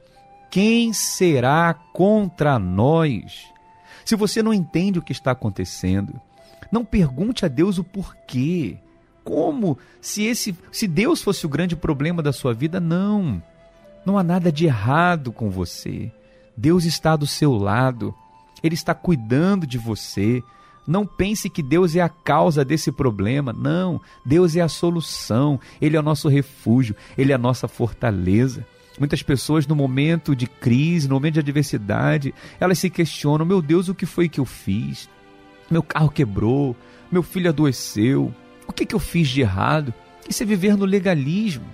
[0.52, 3.52] quem será contra nós?
[4.10, 6.20] Se você não entende o que está acontecendo,
[6.72, 8.76] não pergunte a Deus o porquê
[9.24, 13.39] como se esse se Deus fosse o grande problema da sua vida, não.
[14.03, 16.12] Não há nada de errado com você.
[16.57, 18.12] Deus está do seu lado.
[18.64, 20.41] Ele está cuidando de você.
[20.88, 23.53] Não pense que Deus é a causa desse problema.
[23.53, 25.60] Não, Deus é a solução.
[25.80, 28.66] Ele é o nosso refúgio, ele é a nossa fortaleza.
[29.00, 33.88] Muitas pessoas no momento de crise, no momento de adversidade, elas se questionam: "Meu Deus,
[33.88, 35.10] o que foi que eu fiz?
[35.72, 36.76] Meu carro quebrou,
[37.12, 38.34] meu filho adoeceu,
[38.68, 39.93] o que, que eu fiz de errado?
[40.28, 41.66] Isso é viver no legalismo.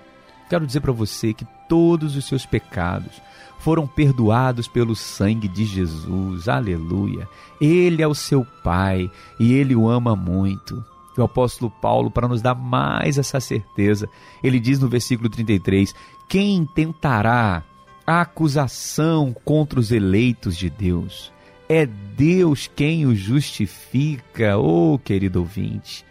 [0.49, 3.21] Quero dizer para você que todos os seus pecados
[3.59, 6.47] foram perdoados pelo sangue de Jesus.
[6.47, 7.27] Aleluia.
[7.59, 9.09] Ele é o seu Pai
[9.39, 10.83] e ele o ama muito.
[11.17, 14.09] o apóstolo Paulo, para nos dar mais essa certeza,
[14.43, 15.95] ele diz no versículo 33:
[16.27, 17.63] Quem tentará
[18.05, 21.31] a acusação contra os eleitos de Deus?
[21.69, 26.05] É Deus quem os justifica, oh querido ouvinte.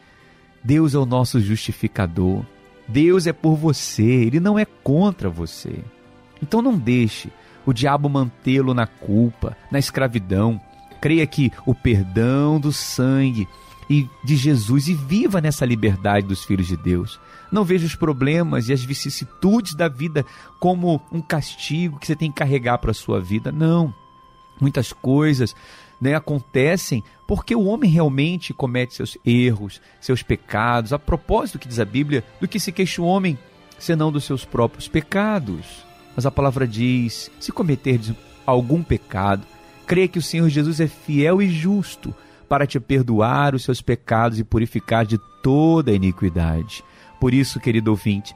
[0.62, 2.44] Deus é o nosso justificador.
[2.86, 5.78] Deus é por você, ele não é contra você.
[6.42, 7.30] Então não deixe
[7.66, 10.60] o diabo mantê-lo na culpa, na escravidão.
[11.00, 13.48] Creia que o perdão do sangue
[13.88, 17.20] e de Jesus e viva nessa liberdade dos filhos de Deus.
[17.51, 20.24] Não veja os problemas e as vicissitudes da vida
[20.59, 23.53] como um castigo que você tem que carregar para a sua vida.
[23.53, 23.95] Não.
[24.61, 25.55] Muitas coisas
[26.01, 30.92] né, acontecem porque o homem realmente comete seus erros, seus pecados.
[30.92, 33.38] A propósito que diz a Bíblia, do que se queixa o homem,
[33.78, 35.84] senão dos seus próprios pecados.
[36.14, 38.14] Mas a palavra diz: se cometerdes
[38.47, 39.47] algum pecado,
[39.86, 42.14] crê que o Senhor Jesus é fiel e justo
[42.49, 46.84] para te perdoar os seus pecados e purificar de toda iniquidade.
[47.18, 48.34] Por isso, querido ouvinte,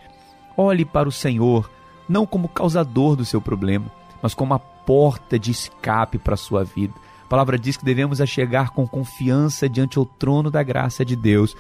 [0.57, 1.71] olhe para o Senhor
[2.09, 3.87] não como causador do seu problema,
[4.23, 6.95] mas como a porta de escape para a sua vida.
[7.25, 11.55] A palavra diz que devemos chegar com confiança diante ao trono da graça de Deus,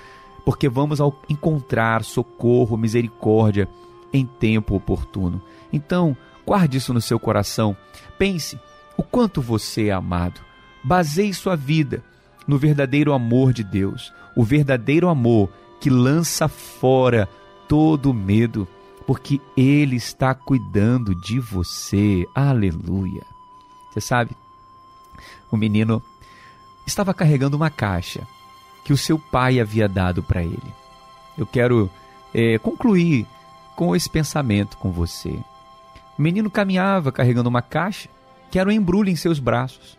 [0.44, 0.98] porque vamos
[1.28, 3.68] encontrar socorro, misericórdia
[4.12, 5.42] em tempo oportuno.
[5.70, 6.16] Então,
[6.46, 7.76] guarde isso no seu coração.
[8.18, 8.58] Pense
[8.96, 10.40] o quanto você é amado.
[10.82, 12.02] Baseie sua vida
[12.46, 15.50] no verdadeiro amor de Deus, o verdadeiro amor
[15.80, 17.28] que lança fora
[17.68, 18.66] todo medo,
[19.06, 22.26] porque Ele está cuidando de você.
[22.34, 23.22] Aleluia.
[23.90, 24.30] Você sabe,
[25.50, 26.02] o menino
[26.86, 28.26] estava carregando uma caixa
[28.84, 30.74] que o seu pai havia dado para ele.
[31.36, 31.90] Eu quero
[32.32, 33.26] é, concluir
[33.76, 35.38] com esse pensamento com você.
[36.18, 38.08] O menino caminhava carregando uma caixa
[38.50, 39.98] que era um embrulho em seus braços,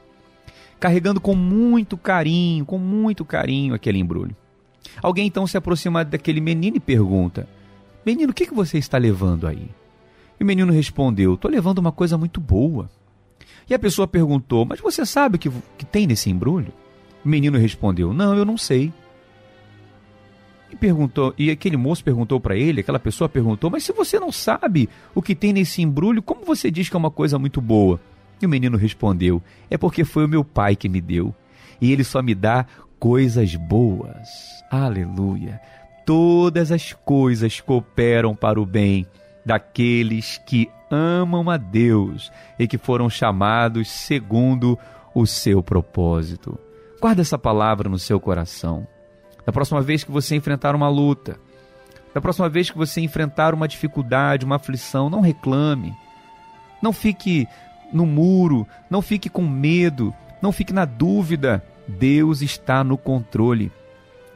[0.79, 4.35] carregando com muito carinho, com muito carinho aquele embrulho.
[5.01, 7.47] Alguém então se aproxima daquele menino e pergunta:
[8.05, 9.69] Menino, o que, que você está levando aí?
[10.39, 12.89] E o menino respondeu: Estou levando uma coisa muito boa.
[13.69, 16.73] E a pessoa perguntou: Mas você sabe o que, que tem nesse embrulho?
[17.23, 18.91] O menino respondeu: Não, eu não sei.
[20.71, 24.31] E perguntou, e aquele moço perguntou para ele, aquela pessoa perguntou: "Mas se você não
[24.31, 27.99] sabe o que tem nesse embrulho, como você diz que é uma coisa muito boa?"
[28.41, 31.33] E o menino respondeu: "É porque foi o meu pai que me deu,
[31.81, 32.65] e ele só me dá
[32.99, 35.59] coisas boas." Aleluia.
[36.05, 39.07] Todas as coisas cooperam para o bem
[39.45, 44.77] daqueles que amam a Deus e que foram chamados segundo
[45.13, 46.57] o seu propósito.
[47.01, 48.87] Guarda essa palavra no seu coração.
[49.45, 51.39] Da próxima vez que você enfrentar uma luta,
[52.13, 55.95] da próxima vez que você enfrentar uma dificuldade, uma aflição, não reclame.
[56.81, 57.47] Não fique
[57.91, 61.63] no muro, não fique com medo, não fique na dúvida.
[61.87, 63.71] Deus está no controle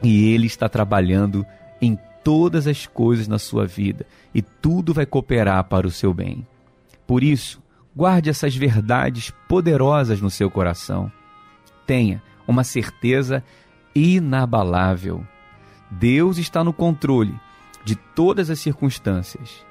[0.04, 1.44] e Ele está trabalhando
[1.80, 6.46] em todas as coisas na sua vida e tudo vai cooperar para o seu bem.
[7.06, 7.62] Por isso,
[7.94, 11.10] guarde essas verdades poderosas no seu coração.
[11.86, 13.42] Tenha uma certeza
[13.94, 15.24] inabalável.
[15.90, 17.34] Deus está no controle
[17.84, 19.64] de todas as circunstâncias.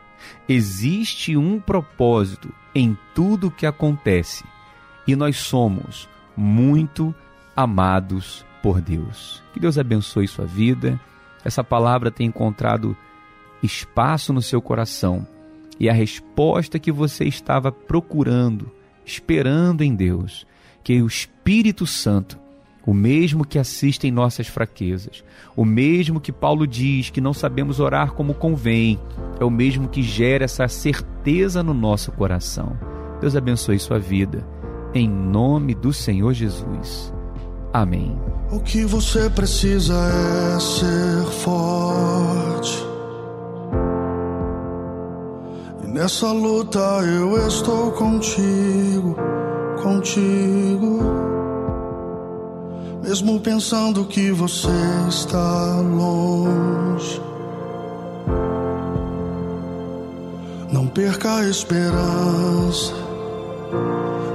[0.47, 4.43] Existe um propósito em tudo o que acontece
[5.07, 7.13] e nós somos muito
[7.55, 9.43] amados por Deus.
[9.53, 10.99] Que Deus abençoe sua vida.
[11.43, 12.97] Essa palavra tem encontrado
[13.61, 15.27] espaço no seu coração
[15.79, 18.71] e a resposta que você estava procurando,
[19.05, 20.47] esperando em Deus,
[20.83, 22.41] que o Espírito Santo
[22.85, 25.23] o mesmo que assiste em nossas fraquezas,
[25.55, 28.99] o mesmo que Paulo diz que não sabemos orar como convém,
[29.39, 32.77] é o mesmo que gera essa certeza no nosso coração.
[33.21, 34.45] Deus abençoe sua vida,
[34.93, 37.13] em nome do Senhor Jesus.
[37.73, 38.15] Amém.
[38.51, 42.85] O que você precisa é ser forte.
[45.83, 49.17] E nessa luta eu estou contigo,
[49.81, 50.99] contigo.
[53.01, 54.69] Mesmo pensando que você
[55.09, 57.19] está longe.
[60.71, 62.93] Não perca a esperança.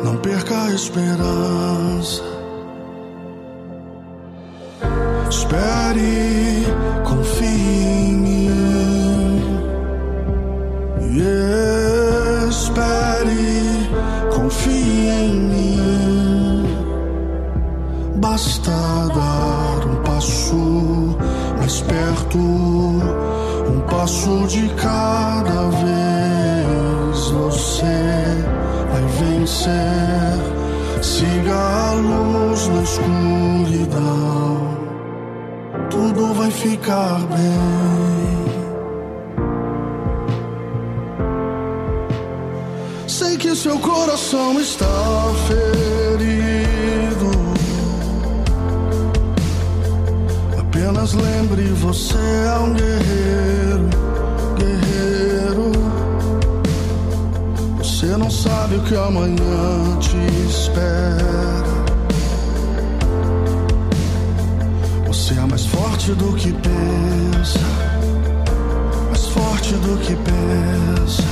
[0.02, 2.37] Não perca a esperança.
[5.28, 6.64] Espere,
[7.04, 9.42] confie em mim.
[12.48, 13.88] Espere,
[14.34, 16.64] confie em mim.
[18.16, 21.16] Basta dar um passo
[21.58, 27.30] mais perto, um passo de cada vez.
[27.30, 28.44] Você
[28.90, 30.58] vai vencer.
[31.02, 34.67] Siga a luz na escuridão,
[36.18, 38.48] tudo vai ficar bem.
[43.06, 44.84] Sei que seu coração está
[45.46, 47.30] ferido.
[50.58, 53.88] Apenas lembre, você é um guerreiro,
[54.58, 55.70] guerreiro.
[57.78, 60.16] Você não sabe o que amanhã te
[60.48, 61.77] espera.
[65.28, 67.58] Você é mais forte do que pensa,
[69.08, 71.22] mais forte do que pensa.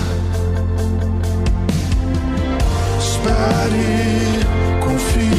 [3.01, 4.44] Espere,
[4.84, 5.30] confie.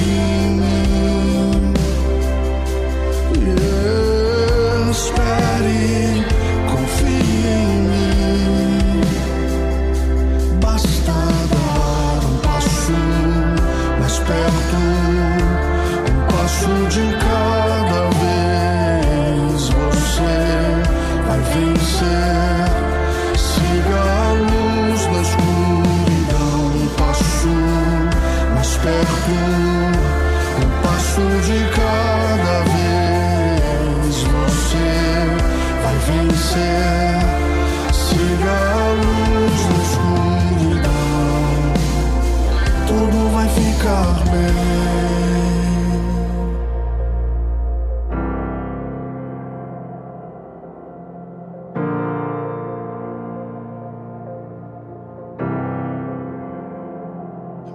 [3.46, 5.47] Yeah, espere,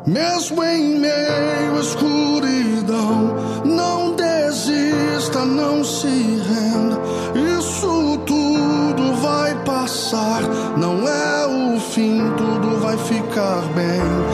[0.07, 7.01] Mesmo em meio à escuridão, não desista, não se renda.
[7.59, 10.43] Isso tudo vai passar,
[10.77, 14.32] não é o fim, tudo vai ficar bem.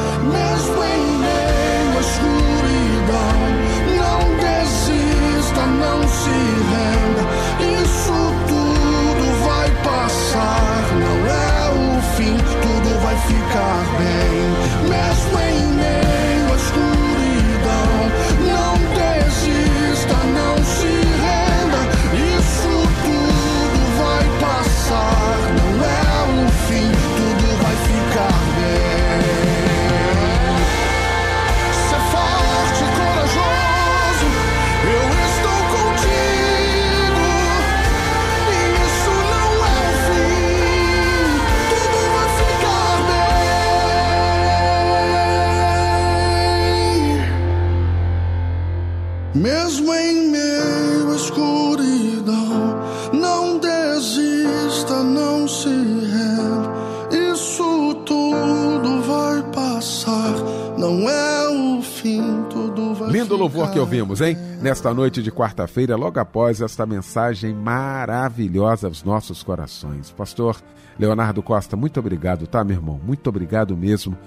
[63.39, 64.37] Louvor que ouvimos, hein?
[64.61, 70.11] Nesta noite de quarta-feira, logo após esta mensagem maravilhosa aos nossos corações.
[70.11, 70.57] Pastor
[70.99, 73.01] Leonardo Costa, muito obrigado, tá, meu irmão?
[73.03, 74.19] Muito obrigado mesmo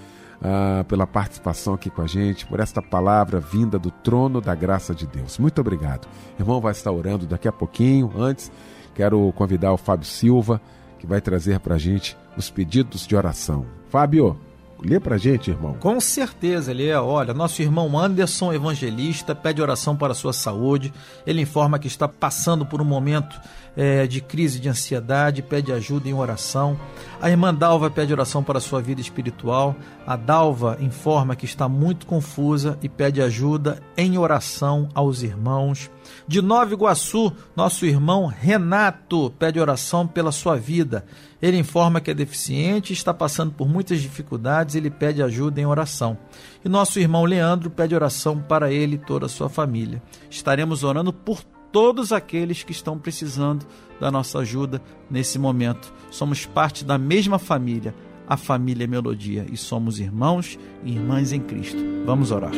[0.41, 4.95] ah, pela participação aqui com a gente, por esta palavra vinda do trono da graça
[4.95, 5.37] de Deus.
[5.37, 6.07] Muito obrigado.
[6.39, 8.11] Irmão vai estar orando daqui a pouquinho.
[8.17, 8.49] Antes,
[8.95, 10.61] quero convidar o Fábio Silva,
[10.97, 13.65] que vai trazer para a gente os pedidos de oração.
[13.89, 14.39] Fábio,
[14.83, 15.75] lê para a gente, irmão.
[15.79, 16.99] Com certeza, é.
[16.99, 20.93] Olha, nosso irmão Anderson, evangelista, pede oração para a sua saúde.
[21.25, 23.39] Ele informa que está passando por um momento
[23.77, 26.79] eh, de crise de ansiedade, pede ajuda em oração.
[27.21, 29.75] A irmã Dalva pede oração para a sua vida espiritual.
[30.05, 35.89] A Dalva informa que está muito confusa e pede ajuda em oração aos irmãos.
[36.27, 41.05] De Nova Iguaçu, nosso irmão Renato pede oração pela sua vida.
[41.41, 46.17] Ele informa que é deficiente está passando por muitas dificuldades, ele pede ajuda em oração.
[46.63, 50.01] E nosso irmão Leandro pede oração para ele e toda a sua família.
[50.29, 53.65] Estaremos orando por todos aqueles que estão precisando
[53.99, 55.93] da nossa ajuda nesse momento.
[56.11, 57.95] Somos parte da mesma família,
[58.27, 61.79] a família Melodia, e somos irmãos e irmãs em Cristo.
[62.05, 62.53] Vamos orar.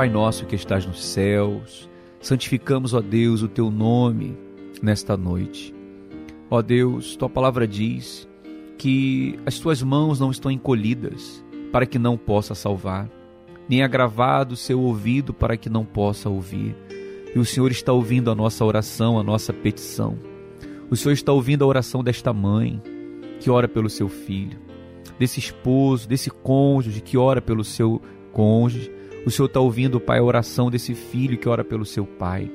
[0.00, 1.86] Pai nosso que estás nos céus,
[2.22, 4.34] santificamos, ó Deus, o teu nome
[4.80, 5.74] nesta noite.
[6.48, 8.26] Ó Deus, tua palavra diz
[8.78, 13.10] que as tuas mãos não estão encolhidas para que não possa salvar,
[13.68, 16.74] nem agravado o seu ouvido para que não possa ouvir.
[17.34, 20.16] E o Senhor está ouvindo a nossa oração, a nossa petição.
[20.90, 22.82] O Senhor está ouvindo a oração desta mãe
[23.38, 24.58] que ora pelo seu filho,
[25.18, 28.00] desse esposo, desse cônjuge que ora pelo seu
[28.32, 28.98] cônjuge.
[29.24, 32.50] O Senhor está ouvindo, Pai, a oração desse filho que ora pelo seu pai.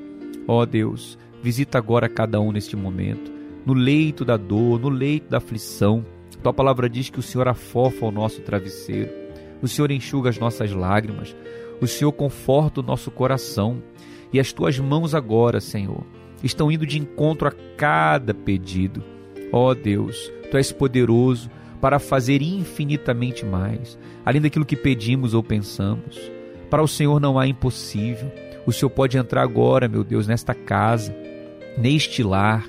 [0.48, 3.30] Ó oh, Deus, visita agora cada um neste momento,
[3.64, 6.04] no leito da dor, no leito da aflição.
[6.42, 9.10] Tua palavra diz que o Senhor afofa o nosso travesseiro,
[9.62, 11.36] o Senhor enxuga as nossas lágrimas,
[11.80, 13.82] o Senhor conforta o nosso coração.
[14.32, 16.04] E as tuas mãos agora, Senhor,
[16.42, 19.04] estão indo de encontro a cada pedido.
[19.52, 21.48] Ó oh, Deus, tu és poderoso
[21.80, 26.35] para fazer infinitamente mais, além daquilo que pedimos ou pensamos.
[26.70, 28.30] Para o Senhor não há impossível.
[28.66, 31.14] O Senhor pode entrar agora, meu Deus, nesta casa,
[31.78, 32.68] neste lar.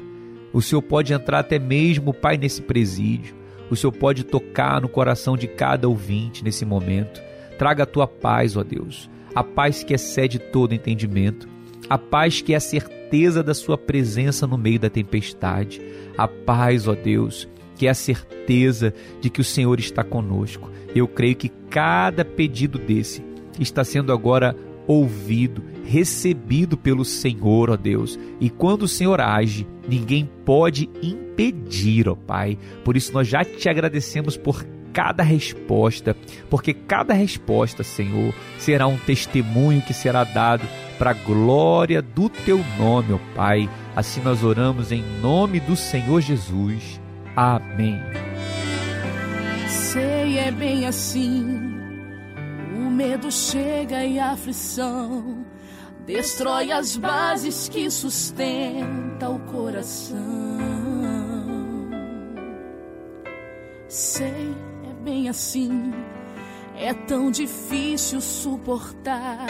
[0.54, 3.36] O Senhor pode entrar até mesmo, Pai, nesse presídio.
[3.70, 7.22] O Senhor pode tocar no coração de cada ouvinte nesse momento.
[7.58, 11.48] Traga a tua paz, ó Deus, a paz que excede todo entendimento,
[11.90, 15.82] a paz que é a certeza da Sua presença no meio da tempestade,
[16.18, 20.70] a paz, ó Deus, que é a certeza de que o Senhor está conosco.
[20.96, 23.22] Eu creio que cada pedido desse
[23.64, 24.56] está sendo agora
[24.88, 28.18] ouvido, recebido pelo Senhor, ó Deus.
[28.40, 32.58] E quando o Senhor age, ninguém pode impedir, ó Pai.
[32.84, 36.16] Por isso nós já te agradecemos por cada resposta,
[36.50, 40.64] porque cada resposta, Senhor, será um testemunho que será dado
[40.98, 43.70] para a glória do teu nome, ó Pai.
[43.96, 47.00] Assim nós oramos em nome do Senhor Jesus.
[47.36, 48.02] Amém.
[49.68, 51.87] Sei, é bem assim
[52.98, 55.46] medo chega e a aflição
[56.04, 60.18] destrói as bases que sustenta o coração.
[63.88, 64.56] Sei,
[64.90, 65.94] é bem assim.
[66.76, 69.48] É tão difícil suportar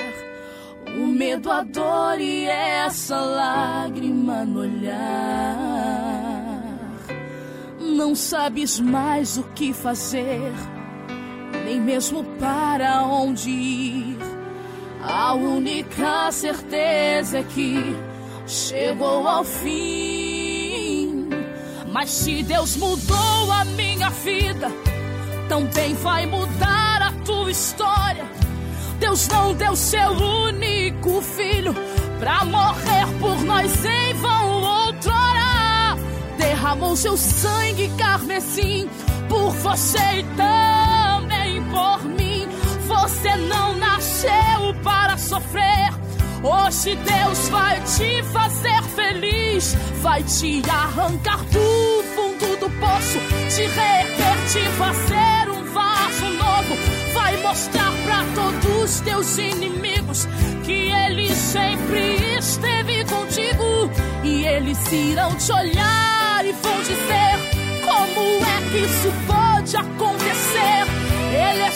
[0.85, 4.97] o medo, a dor e essa lágrima no olhar.
[7.79, 10.51] Não sabes mais o que fazer
[11.67, 14.17] nem mesmo para onde ir.
[15.03, 17.93] A única certeza é que
[18.47, 21.27] chegou ao fim.
[21.91, 24.71] Mas se Deus mudou a minha vida,
[25.49, 28.23] também vai mudar a tua história.
[28.97, 31.75] Deus não deu seu único filho
[32.17, 35.97] pra morrer por nós em vão outrora.
[36.37, 38.89] Derramou seu sangue carmesim
[39.27, 40.86] por você e também
[41.77, 42.47] por mim.
[42.87, 45.93] Você não nasceu para sofrer.
[46.41, 53.19] Hoje Deus vai te fazer feliz, vai te arrancar do fundo do poço,
[53.49, 56.75] te reerguer, te fazer um vaso novo,
[57.13, 60.27] vai mostrar para todos os teus inimigos
[60.63, 63.89] que Ele sempre esteve contigo
[64.23, 70.06] e eles irão te olhar e vão dizer como é que isso pode acontecer.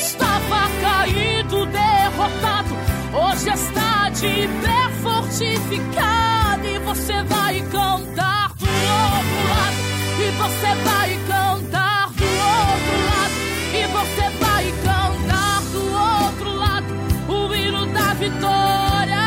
[0.01, 2.75] Estava caído, derrotado.
[3.13, 6.65] Hoje está de pé fortificado.
[6.65, 9.77] E você vai cantar do outro lado.
[10.17, 13.35] E você vai cantar do outro lado.
[13.75, 16.89] E você vai cantar do outro lado.
[17.29, 19.21] O hino da vitória.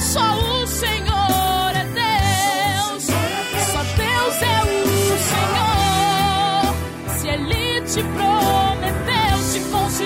[0.00, 3.04] Só o Senhor é Deus.
[3.04, 6.74] Só Deus é o Senhor.
[7.18, 8.45] Se Ele te prometeu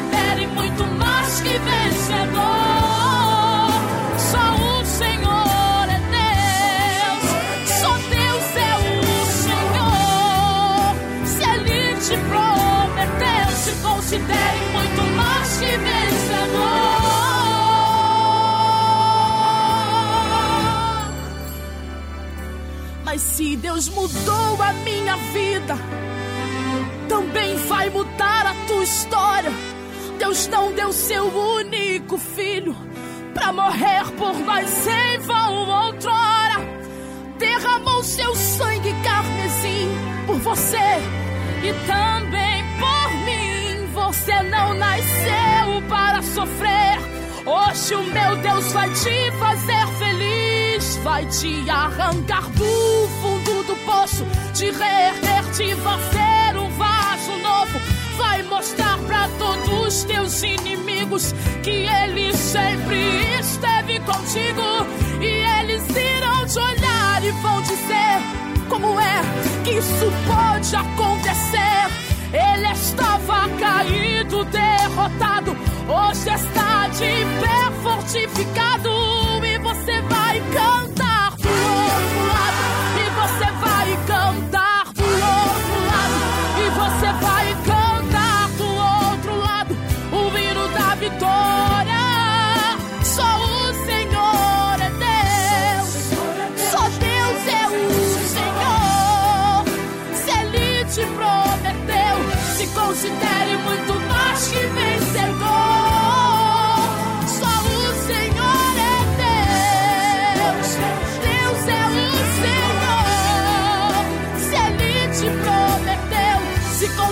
[0.00, 2.40] considere muito mais que vencedor.
[4.18, 7.24] Só o Senhor é Deus,
[7.80, 10.94] só Deus é o Senhor.
[11.26, 16.70] Se Ele te prometeu, se considere muito mais que vencedor.
[23.04, 25.76] Mas se Deus mudou a minha vida,
[27.08, 29.69] também vai mudar a tua história.
[30.20, 32.76] Deus não deu seu único filho
[33.32, 36.60] para morrer por nós em vão outrora.
[37.38, 39.88] Derramou seu sangue carmesim
[40.26, 43.86] por você e também por mim.
[43.94, 46.98] Você não nasceu para sofrer.
[47.46, 54.26] Hoje o meu Deus vai te fazer feliz, vai te arrancar do fundo do poço,
[54.52, 56.39] te reerguer, vaso novo
[58.20, 64.62] vai mostrar para todos os teus inimigos que ele sempre esteve contigo
[65.20, 69.22] e eles irão te olhar e vão dizer como é
[69.64, 71.88] que isso pode acontecer.
[72.32, 75.56] Ele estava caído, derrotado,
[75.88, 78.90] hoje está de pé fortificado
[79.44, 80.99] e você vai cantar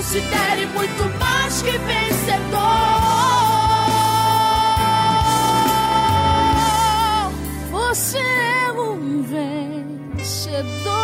[0.09, 2.59] considere muito mais que vencedor.
[7.70, 10.98] Você é um vencedor.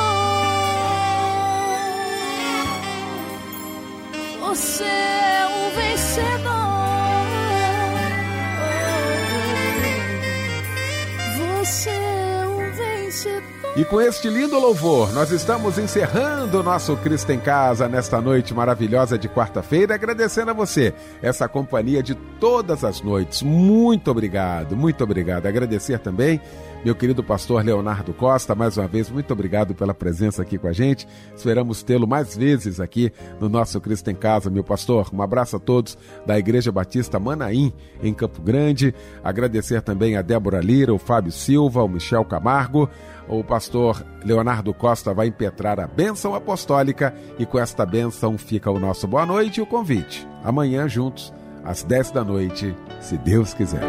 [13.76, 18.54] E com este lindo louvor, nós estamos encerrando o nosso Cristo em Casa nesta noite
[18.54, 23.42] maravilhosa de quarta-feira, agradecendo a você essa companhia de todas as noites.
[23.42, 25.46] Muito obrigado, muito obrigado.
[25.46, 26.40] Agradecer também
[26.84, 30.72] meu querido pastor Leonardo Costa, mais uma vez, muito obrigado pela presença aqui com a
[30.72, 31.08] gente.
[31.34, 33.10] Esperamos tê-lo mais vezes aqui
[33.40, 35.08] no nosso Cristo em Casa, meu pastor.
[35.10, 35.96] Um abraço a todos
[36.26, 37.72] da Igreja Batista Manaim,
[38.02, 38.94] em Campo Grande.
[39.24, 42.90] Agradecer também a Débora Lira, o Fábio Silva, o Michel Camargo.
[43.28, 48.78] O pastor Leonardo Costa vai impetrar a bênção apostólica e com esta bênção fica o
[48.78, 50.26] nosso boa noite e o convite.
[50.42, 51.32] Amanhã juntos,
[51.64, 53.82] às 10 da noite, se Deus quiser.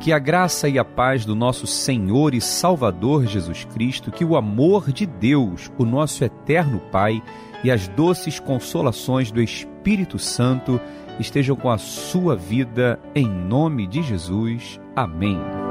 [0.00, 4.34] Que a graça e a paz do nosso Senhor e Salvador Jesus Cristo, que o
[4.34, 7.22] amor de Deus, o nosso eterno Pai,
[7.62, 10.80] e as doces consolações do Espírito Santo
[11.18, 14.80] estejam com a sua vida, em nome de Jesus.
[14.96, 15.61] Amém.